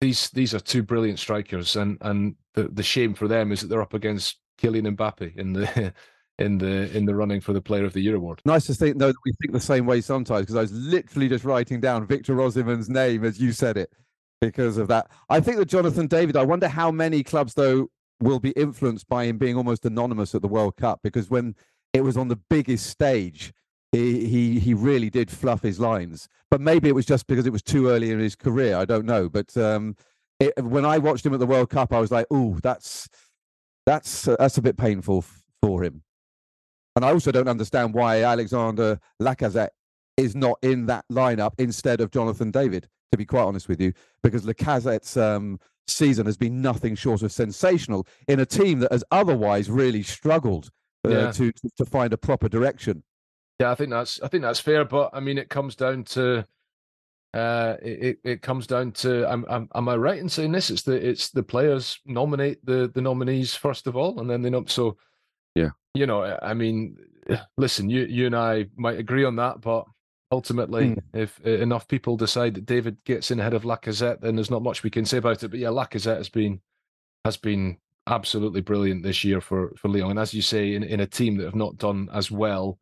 [0.00, 3.66] these these are two brilliant strikers, and and the the shame for them is that
[3.66, 5.92] they're up against Kylian Mbappe in the
[6.38, 8.40] in the in the running for the Player of the Year award.
[8.44, 11.28] Nice to think though that we think the same way sometimes because I was literally
[11.28, 13.92] just writing down Victor Osimhen's name as you said it
[14.40, 15.10] because of that.
[15.30, 16.36] I think that Jonathan David.
[16.36, 17.88] I wonder how many clubs though
[18.20, 21.54] will be influenced by him being almost anonymous at the World Cup because when
[21.92, 23.52] it was on the biggest stage.
[23.92, 27.52] He, he he really did fluff his lines, but maybe it was just because it
[27.52, 28.76] was too early in his career.
[28.76, 29.96] I don't know, but um,
[30.38, 33.08] it, when I watched him at the World Cup, I was like, "Oh, that's
[33.86, 35.24] that's uh, that's a bit painful
[35.62, 36.02] for him."
[36.96, 39.68] And I also don't understand why Alexander Lacazette
[40.16, 43.92] is not in that lineup instead of Jonathan David, to be quite honest with you,
[44.22, 49.04] because Lacazette's um, season has been nothing short of sensational in a team that has
[49.10, 50.70] otherwise really struggled
[51.06, 51.32] uh, yeah.
[51.32, 53.02] to, to find a proper direction.
[53.60, 56.46] Yeah, I think that's I think that's fair, but I mean, it comes down to
[57.32, 60.70] uh, it, it comes down to am, am, am I right in saying this?
[60.70, 64.50] It's the it's the players nominate the the nominees first of all, and then they
[64.50, 64.64] know.
[64.66, 64.96] So
[65.56, 66.96] yeah, you know, I mean,
[67.56, 69.86] listen, you you and I might agree on that, but
[70.30, 71.02] ultimately, mm.
[71.14, 74.62] if uh, enough people decide that David gets in ahead of Lacazette, then there's not
[74.62, 75.48] much we can say about it.
[75.48, 76.60] But yeah, Lacazette has been
[77.24, 81.00] has been absolutely brilliant this year for for Lyon, and as you say, in, in
[81.00, 82.78] a team that have not done as well,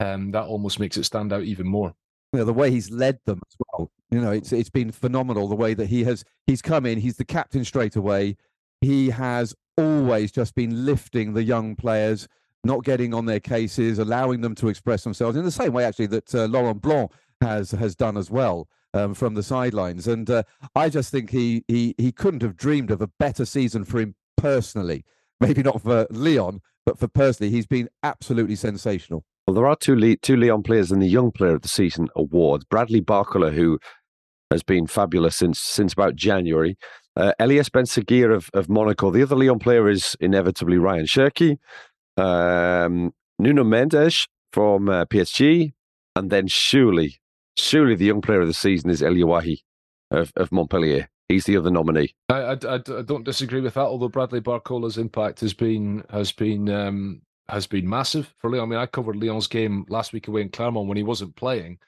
[0.00, 1.94] um, that almost makes it stand out even more.
[2.32, 3.90] You know, the way he's led them as well.
[4.10, 6.98] You know, it's it's been phenomenal the way that he has he's come in.
[6.98, 8.36] He's the captain straight away.
[8.80, 12.28] He has always just been lifting the young players
[12.64, 16.06] not getting on their cases, allowing them to express themselves in the same way, actually,
[16.06, 20.06] that uh, Laurent Blanc has has done as well um, from the sidelines.
[20.06, 20.44] And uh,
[20.74, 24.14] I just think he he he couldn't have dreamed of a better season for him
[24.36, 25.04] personally.
[25.40, 29.24] maybe not for Lyon, but for personally, he's been absolutely sensational.
[29.46, 32.08] Well, there are two Le- two Lyon players in the Young Player of the Season
[32.16, 32.64] award.
[32.70, 33.78] Bradley Barcola, who
[34.50, 36.76] has been fabulous since since about January.
[37.16, 37.84] Uh, Elias Ben
[38.32, 39.10] of, of Monaco.
[39.10, 41.58] The other Lyon player is inevitably Rayan Cherki.
[42.16, 45.72] Um, Nuno Mendes from uh, PSG.
[46.16, 47.20] And then surely,
[47.56, 49.64] surely the Young Player of the Season is Elye Wahi
[50.10, 51.08] of, of Montpellier.
[51.28, 52.14] He's the other nominee.
[52.28, 53.80] I, I, I, don't disagree with that.
[53.80, 58.64] Although Bradley Barcola's impact has been has been um, has been massive for Lyon.
[58.64, 61.78] I mean, I covered Lyon's game last week away in Clermont when he wasn't playing,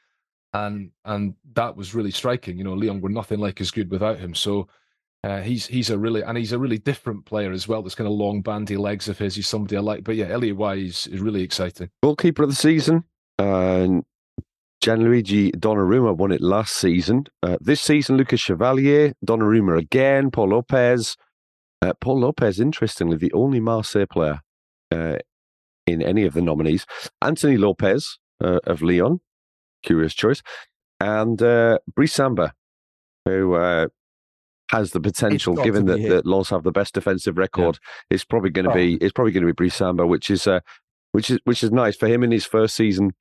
[0.54, 2.56] and and that was really striking.
[2.56, 4.34] You know, Lyon were nothing like as good without him.
[4.34, 4.68] So
[5.26, 7.82] uh, he's he's a really and he's a really different player as well.
[7.82, 9.34] This kind of long bandy legs of his.
[9.34, 10.04] He's somebody I like.
[10.04, 11.90] But yeah, Elye Wahi is, really exciting.
[12.00, 13.02] Goalkeeper of the season.
[13.36, 14.02] Uh,
[14.84, 17.24] Gianluigi Donnarumma won it last season.
[17.42, 21.16] Uh, this season, Lucas Chevalier, Donnarumma again, Pau Lopez.
[21.82, 24.42] Uh, Pau Lopez, interestingly, the only Marseille player
[24.92, 25.16] uh,
[25.88, 26.86] in any of the nominees.
[27.20, 29.18] Anthony Lopes uh, of Lyon,
[29.82, 30.40] curious choice,
[31.00, 32.52] and uh, Brice Samba,
[33.24, 33.88] who uh,
[34.70, 38.14] has the potential, given that, that Lens have the best defensive record, yeah.
[38.14, 38.74] it's probably going to oh.
[38.74, 40.60] be it's probably going to be Brice Samba, which is uh,
[41.12, 43.12] which is which is nice for him in his first season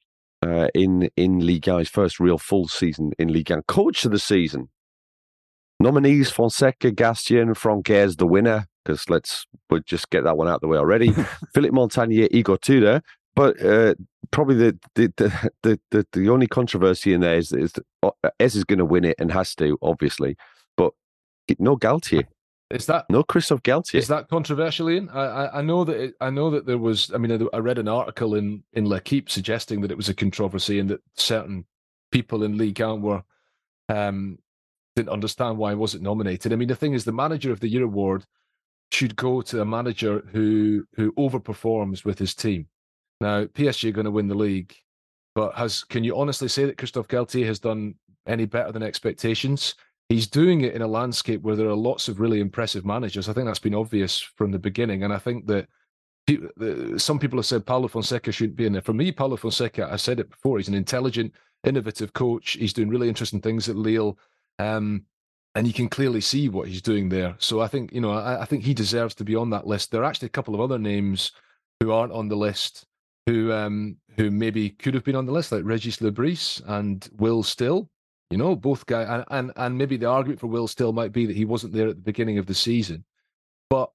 [0.45, 3.63] uh, in in Ligue 1, his first real full season in Ligue 1.
[3.67, 4.69] Coach of the season.
[5.79, 10.55] Nominees Fonseca, Gastien, Franck Haise, the winner, because let's we'll just get that one out
[10.55, 11.11] of the way already.
[11.53, 13.01] Philippe Montanier, Igor Tudor.
[13.35, 13.95] But uh,
[14.31, 18.11] probably the the, the the, the the only controversy in there is, is that uh,
[18.39, 20.37] Haise is going to win it and has to, obviously.
[21.59, 22.25] No Galtier.
[22.71, 23.99] Is that no Christophe Galtier?
[23.99, 25.09] Is that controversial, Ian?
[25.09, 27.11] I, I, I know that it, I know that there was.
[27.13, 30.79] I mean, I, read an article in in L'Equipe suggesting that it was a controversy
[30.79, 31.65] and that certain
[32.11, 33.23] people in Ligue 1 were
[33.89, 34.39] um,
[34.95, 36.53] didn't understand why he wasn't nominated.
[36.53, 38.25] I mean, the thing is, the Manager of the Year award
[38.91, 42.67] should go to a manager who who overperforms with his team.
[43.21, 44.75] Now, PSG are going to win the league,
[45.35, 49.75] but has can you honestly say that Christophe Galtier has done any better than expectations?
[50.09, 53.27] He's doing it in a landscape where there are lots of really impressive managers.
[53.27, 55.67] I think that's been obvious from the beginning, and I think that
[56.97, 58.81] some people have said Paulo Fonseca shouldn't be in there.
[58.81, 61.33] For me, Paulo Fonseca, I said it before, he's an intelligent,
[61.63, 62.51] innovative coach.
[62.51, 64.17] He's doing really interesting things at Lille.
[64.57, 65.05] Um,
[65.53, 67.35] and you can clearly see what he's doing there.
[67.37, 69.91] So I think, you know, I, I, think he deserves to be on that list.
[69.91, 71.31] There are actually a couple of other names
[71.79, 72.85] who aren't on the list
[73.25, 76.11] who um who maybe could have been on the list, like Regis Le
[76.67, 77.89] and Will Still.
[78.31, 81.25] You know, both guys, and, and and maybe the argument for Will Still might be
[81.25, 83.05] that he wasn't there at the beginning of the season,
[83.69, 83.91] but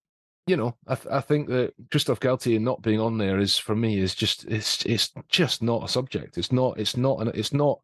[0.47, 3.77] you know, I, th- I think that Christophe Galtier not being on there is for
[3.77, 6.39] me is just it's it's just not a subject.
[6.39, 7.81] It's not it's not an, it's not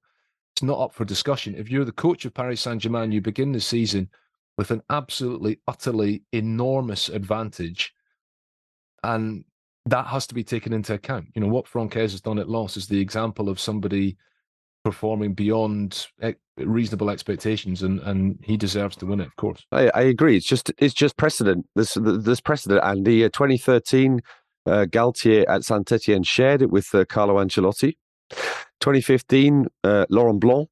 [0.54, 1.54] it's not up for discussion.
[1.56, 4.08] If you're the coach of Paris Saint Germain, you begin the season
[4.56, 7.92] with an absolutely utterly enormous advantage,
[9.02, 9.44] and
[9.84, 11.26] that has to be taken into account.
[11.34, 14.16] You know what Franck Haise has done at Lens is the example of somebody
[14.86, 16.06] performing beyond
[16.58, 19.66] reasonable expectations, and, and he deserves to win it, of course.
[19.72, 20.36] I, I agree.
[20.36, 21.66] It's just it's just precedent.
[21.74, 24.20] This this precedent, and the uh, 2013
[24.64, 27.96] uh, Galtier at Saint Etienne shared it with uh, Carlo Ancelotti.
[28.78, 30.68] 2015, uh, Laurent Blanc,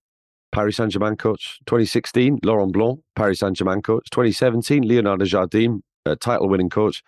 [0.53, 1.59] Paris Saint Germain coach.
[1.67, 4.09] 2016, Laurent Blanc, Paris Saint Germain coach.
[4.11, 7.03] 2017, Leonardo Jardim, uh, title winning coach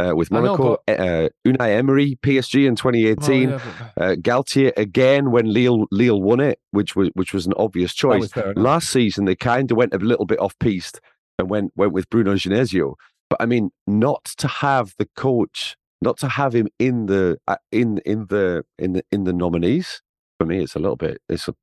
[0.00, 1.00] uh, with Monaco, know, but...
[1.00, 3.60] uh, Unai Emery, PSG in 2018, oh, yeah,
[3.96, 4.02] but...
[4.02, 8.30] uh, Galtier again when Lille Lille won it, which was which was an obvious choice.
[8.56, 11.00] Last season they kind of went a little bit off piste
[11.38, 12.94] and went went with Bruno Genesio.
[13.28, 17.56] But I mean, not to have the coach, not to have him in the uh,
[17.70, 20.02] in in the in the in the nominees
[20.38, 21.54] for me, it's a little bit it's a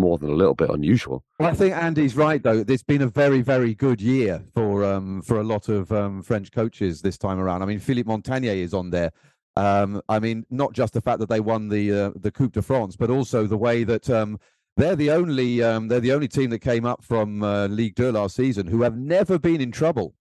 [0.00, 1.24] more than a little bit unusual.
[1.38, 2.64] I think Andy's right though.
[2.66, 6.50] It's been a very, very good year for um, for a lot of um, French
[6.50, 7.62] coaches this time around.
[7.62, 9.12] I mean, Philippe Montanier is on there.
[9.56, 12.62] Um, I mean, not just the fact that they won the uh, the Coupe de
[12.62, 14.38] France, but also the way that um,
[14.76, 18.12] they're the only um, they're the only team that came up from uh, Ligue 2
[18.12, 20.14] last season who have never been in trouble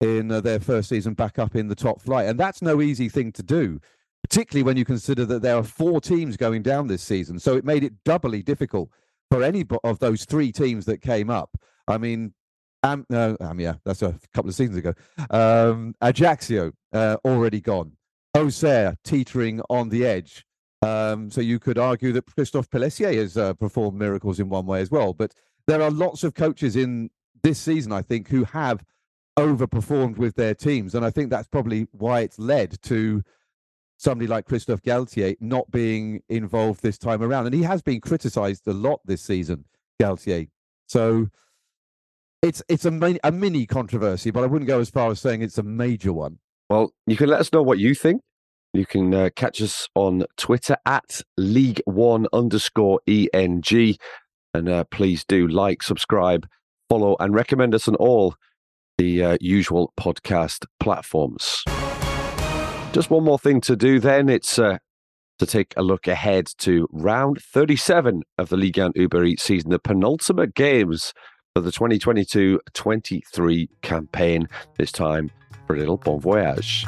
[0.00, 3.08] in uh, their first season back up in the top flight, and that's no easy
[3.08, 3.80] thing to do
[4.22, 7.38] particularly when you consider that there are four teams going down this season.
[7.38, 8.90] So it made it doubly difficult
[9.30, 11.50] for any of those three teams that came up.
[11.86, 12.34] I mean,
[12.82, 14.94] um, no, um, yeah, that's a couple of seasons ago.
[15.30, 17.92] Um, Ajaccio uh, already gone.
[18.34, 20.44] Auxerre teetering on the edge.
[20.82, 24.80] Um, so you could argue that Christophe Pélissier has uh, performed miracles in one way
[24.80, 25.12] as well.
[25.12, 25.34] But
[25.66, 27.10] there are lots of coaches in
[27.42, 28.82] this season, I think, who have
[29.38, 33.22] overperformed with their teams, and I think that's probably why it's led to
[34.00, 37.44] somebody like Christophe Galtier not being involved this time around.
[37.44, 39.66] And he has been criticised a lot this season,
[40.00, 40.48] Galtier.
[40.86, 41.28] So
[42.40, 45.58] it's it's a, a mini controversy, but I wouldn't go as far as saying it's
[45.58, 46.38] a major one.
[46.70, 48.22] Well, you can let us know what you think.
[48.72, 53.96] You can uh, catch us on Twitter at League One underscore ENG.
[54.54, 56.48] And uh, please do like, subscribe,
[56.88, 58.34] follow, and recommend us on all
[58.96, 61.64] the uh, usual podcast platforms.
[62.92, 64.28] Just one more thing to do then.
[64.28, 64.78] It's uh,
[65.38, 69.70] to take a look ahead to round 37 of the Ligue 1 Uber Eats season,
[69.70, 71.14] the penultimate games
[71.54, 74.48] for the 2022 23 campaign.
[74.76, 75.30] This time
[75.68, 76.84] for a little bon voyage.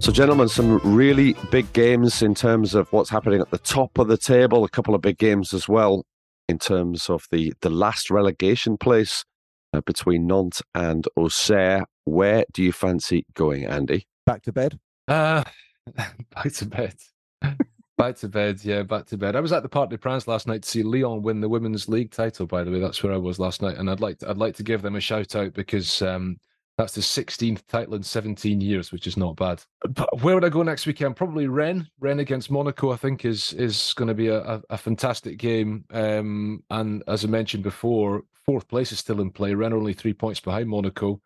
[0.00, 4.08] So, gentlemen, some really big games in terms of what's happening at the top of
[4.08, 4.64] the table.
[4.64, 6.04] A couple of big games as well
[6.48, 9.24] in terms of the, the last relegation place
[9.72, 11.84] uh, between Nantes and Auxerre.
[12.04, 14.06] Where do you fancy going, Andy?
[14.26, 14.78] Back to bed?
[15.08, 15.44] Uh,
[15.94, 16.94] back to bed.
[17.96, 19.36] back to bed, yeah, back to bed.
[19.36, 21.88] I was at the Parc des Princes last night to see Lyon win the women's
[21.88, 22.46] league title.
[22.46, 24.56] By the way, that's where I was last night, and I'd like to, I'd like
[24.56, 26.36] to give them a shout out because um,
[26.76, 29.62] that's the 16th title in 17 years, which is not bad.
[29.88, 31.14] But where would I go next weekend?
[31.14, 31.86] Probably Rennes.
[32.00, 35.84] Rennes against Monaco, I think, is is going to be a, a, a fantastic game.
[35.92, 39.54] Um, and as I mentioned before, fourth place is still in play.
[39.54, 41.20] Rennes only three points behind Monaco.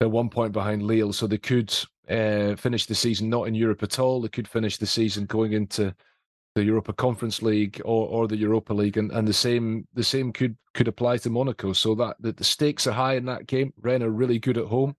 [0.00, 1.72] They're one point behind Lille, so they could
[2.10, 4.20] uh, finish the season not in Europe at all.
[4.20, 5.94] They could finish the season going into
[6.54, 10.32] the Europa Conference League or, or the Europa League, and, and the same the same
[10.32, 11.72] could could apply to Monaco.
[11.72, 13.72] So that, that the stakes are high in that game.
[13.80, 14.94] Rennes are really good at home.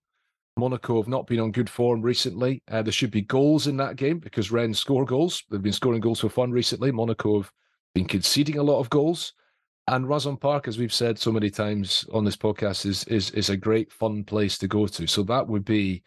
[0.58, 2.62] Monaco have not been on good form recently.
[2.70, 5.42] Uh, there should be goals in that game because Rennes score goals.
[5.50, 6.90] They've been scoring goals for fun recently.
[6.90, 7.52] Monaco have
[7.94, 9.34] been conceding a lot of goals.
[9.88, 13.50] And Roazhon Park, as we've said so many times on this podcast, is is is
[13.50, 15.06] a great fun place to go to.
[15.06, 16.02] So that would be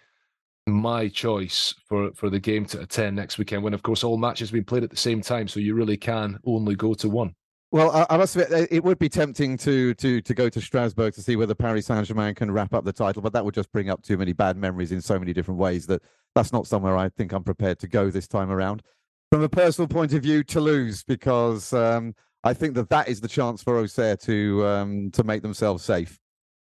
[0.72, 3.64] my choice for for the game to attend next weekend.
[3.64, 6.40] When of course all matches been played at the same time, so you really can
[6.46, 7.36] only go to one.
[7.72, 11.14] Well, I, I must admit, it would be tempting to to to go to Strasbourg
[11.14, 13.72] to see whether Paris Saint Germain can wrap up the title, but that would just
[13.72, 16.02] bring up too many bad memories in so many different ways that
[16.34, 18.82] that's not somewhere I think I'm prepared to go this time around.
[19.32, 23.28] From a personal point of view, Toulouse, because um, I think that that is the
[23.28, 26.20] chance for Auxerre to um, to make themselves safe.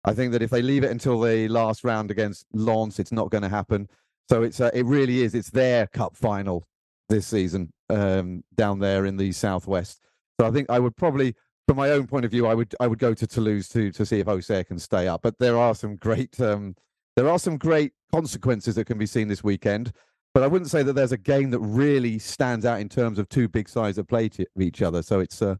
[0.04, 3.30] I think that if they leave it until the last round against Lens, it's not
[3.30, 3.88] going to happen.
[4.28, 5.34] So it's uh, it really is.
[5.34, 6.66] It's their cup final
[7.08, 10.00] this season um, down there in the southwest.
[10.40, 11.34] So I think I would probably,
[11.68, 14.06] from my own point of view, I would I would go to Toulouse to to
[14.06, 15.22] see if Auxerre can stay up.
[15.22, 16.74] But there are some great um,
[17.16, 19.92] there are some great consequences that can be seen this weekend.
[20.32, 23.28] But I wouldn't say that there's a game that really stands out in terms of
[23.28, 25.00] two big sides that play to each other.
[25.00, 25.54] So it's uh,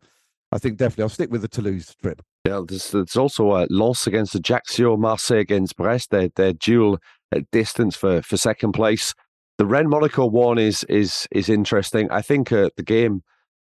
[0.55, 2.23] I think definitely I'll stick with the Toulouse trip.
[2.47, 6.11] Yeah, there's, there's also a loss against Ajaccio, Marseille against Brest.
[6.11, 6.99] They're, they're dual
[7.51, 9.15] distance for, for second place.
[9.59, 12.11] The Rennes Monaco one is is is interesting.
[12.11, 13.23] I think uh, the game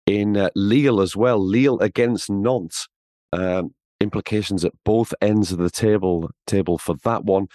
[0.07, 2.89] in uh, Lille as well, Lille against Nantes,
[3.33, 7.47] um, implications at both ends of the table table for that one.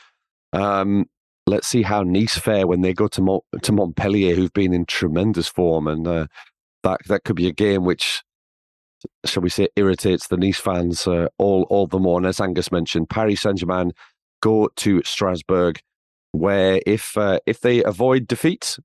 [0.54, 1.06] Um,
[1.46, 4.86] let's see how Nice fare when they go to Mont- to Montpellier, who've been in
[4.86, 6.28] tremendous form, and uh,
[6.84, 8.24] that that could be a game which
[9.26, 12.18] shall we say, irritates the Nice fans uh, all all the more.
[12.18, 13.94] And as Angus mentioned, Paris Saint Germain
[14.42, 15.80] go to Strasbourg,
[16.32, 18.78] where if uh, if they avoid defeat,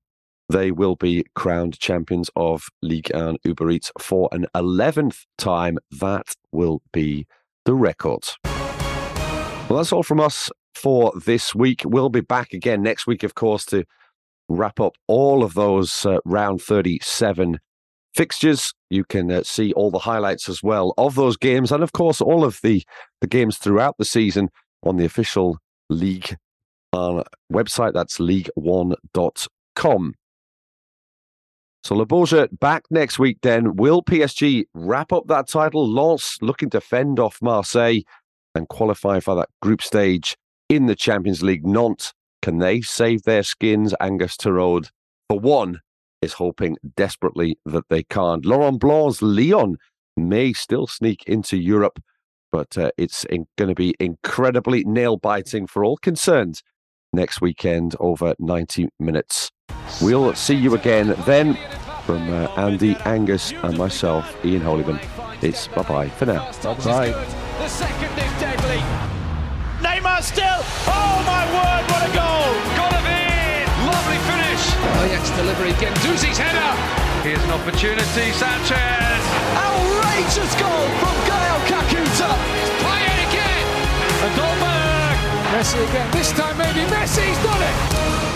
[0.49, 5.77] they will be crowned champions of Ligue 1 Uber Eats for an eleventh time.
[5.91, 7.27] That will be
[7.65, 8.23] the record.
[9.69, 11.81] Well, that's all from us for this week.
[11.85, 13.85] We'll be back again next week, of course, to
[14.49, 17.59] wrap up all of those uh, round 37
[18.13, 18.73] fixtures.
[18.89, 22.21] You can uh, see all the highlights as well of those games, and of course,
[22.21, 22.83] all of the,
[23.21, 24.49] the games throughout the season
[24.83, 25.57] on the official
[25.89, 26.37] league
[26.91, 27.93] uh, website.
[27.93, 30.13] That's league1.com.
[31.83, 33.75] So Le back next week then.
[33.75, 35.85] Will PSG wrap up that title?
[35.85, 37.99] Lens looking to fend off Marseille
[38.55, 40.37] and qualify for that group stage
[40.69, 41.65] in the Champions League.
[41.65, 43.93] Nantes, can they save their skins?
[43.99, 44.89] Angus Torode,
[45.27, 45.81] for one,
[46.23, 48.45] is hoping desperately that they can't.
[48.45, 49.77] Laurent Blanc's Lyon
[50.17, 51.99] may still sneak into Europe,
[52.51, 53.25] but uh, it's
[53.57, 56.61] going to be incredibly nail biting for all concerned
[57.13, 59.51] next weekend over 90 minutes.
[60.01, 61.57] We'll see you again then
[62.05, 64.99] from uh, Andy, Angus, and myself, Ian Holyman.
[65.41, 66.51] It's bye bye for now.
[66.63, 67.11] Bye.
[67.59, 68.81] The second is deadly.
[69.81, 70.45] Neymar still.
[70.87, 72.22] Oh my word, what a goal!
[75.35, 76.71] Delivery, Guendouzi's header.
[77.23, 78.31] Here's an opportunity.
[78.33, 79.21] Sanchez.
[79.57, 82.29] Outrageous goal from Gael Kakuta.
[82.83, 83.65] Payet again.
[84.25, 84.53] And.
[85.53, 86.11] Messi again.
[86.11, 88.32] This time maybe Messi's done it.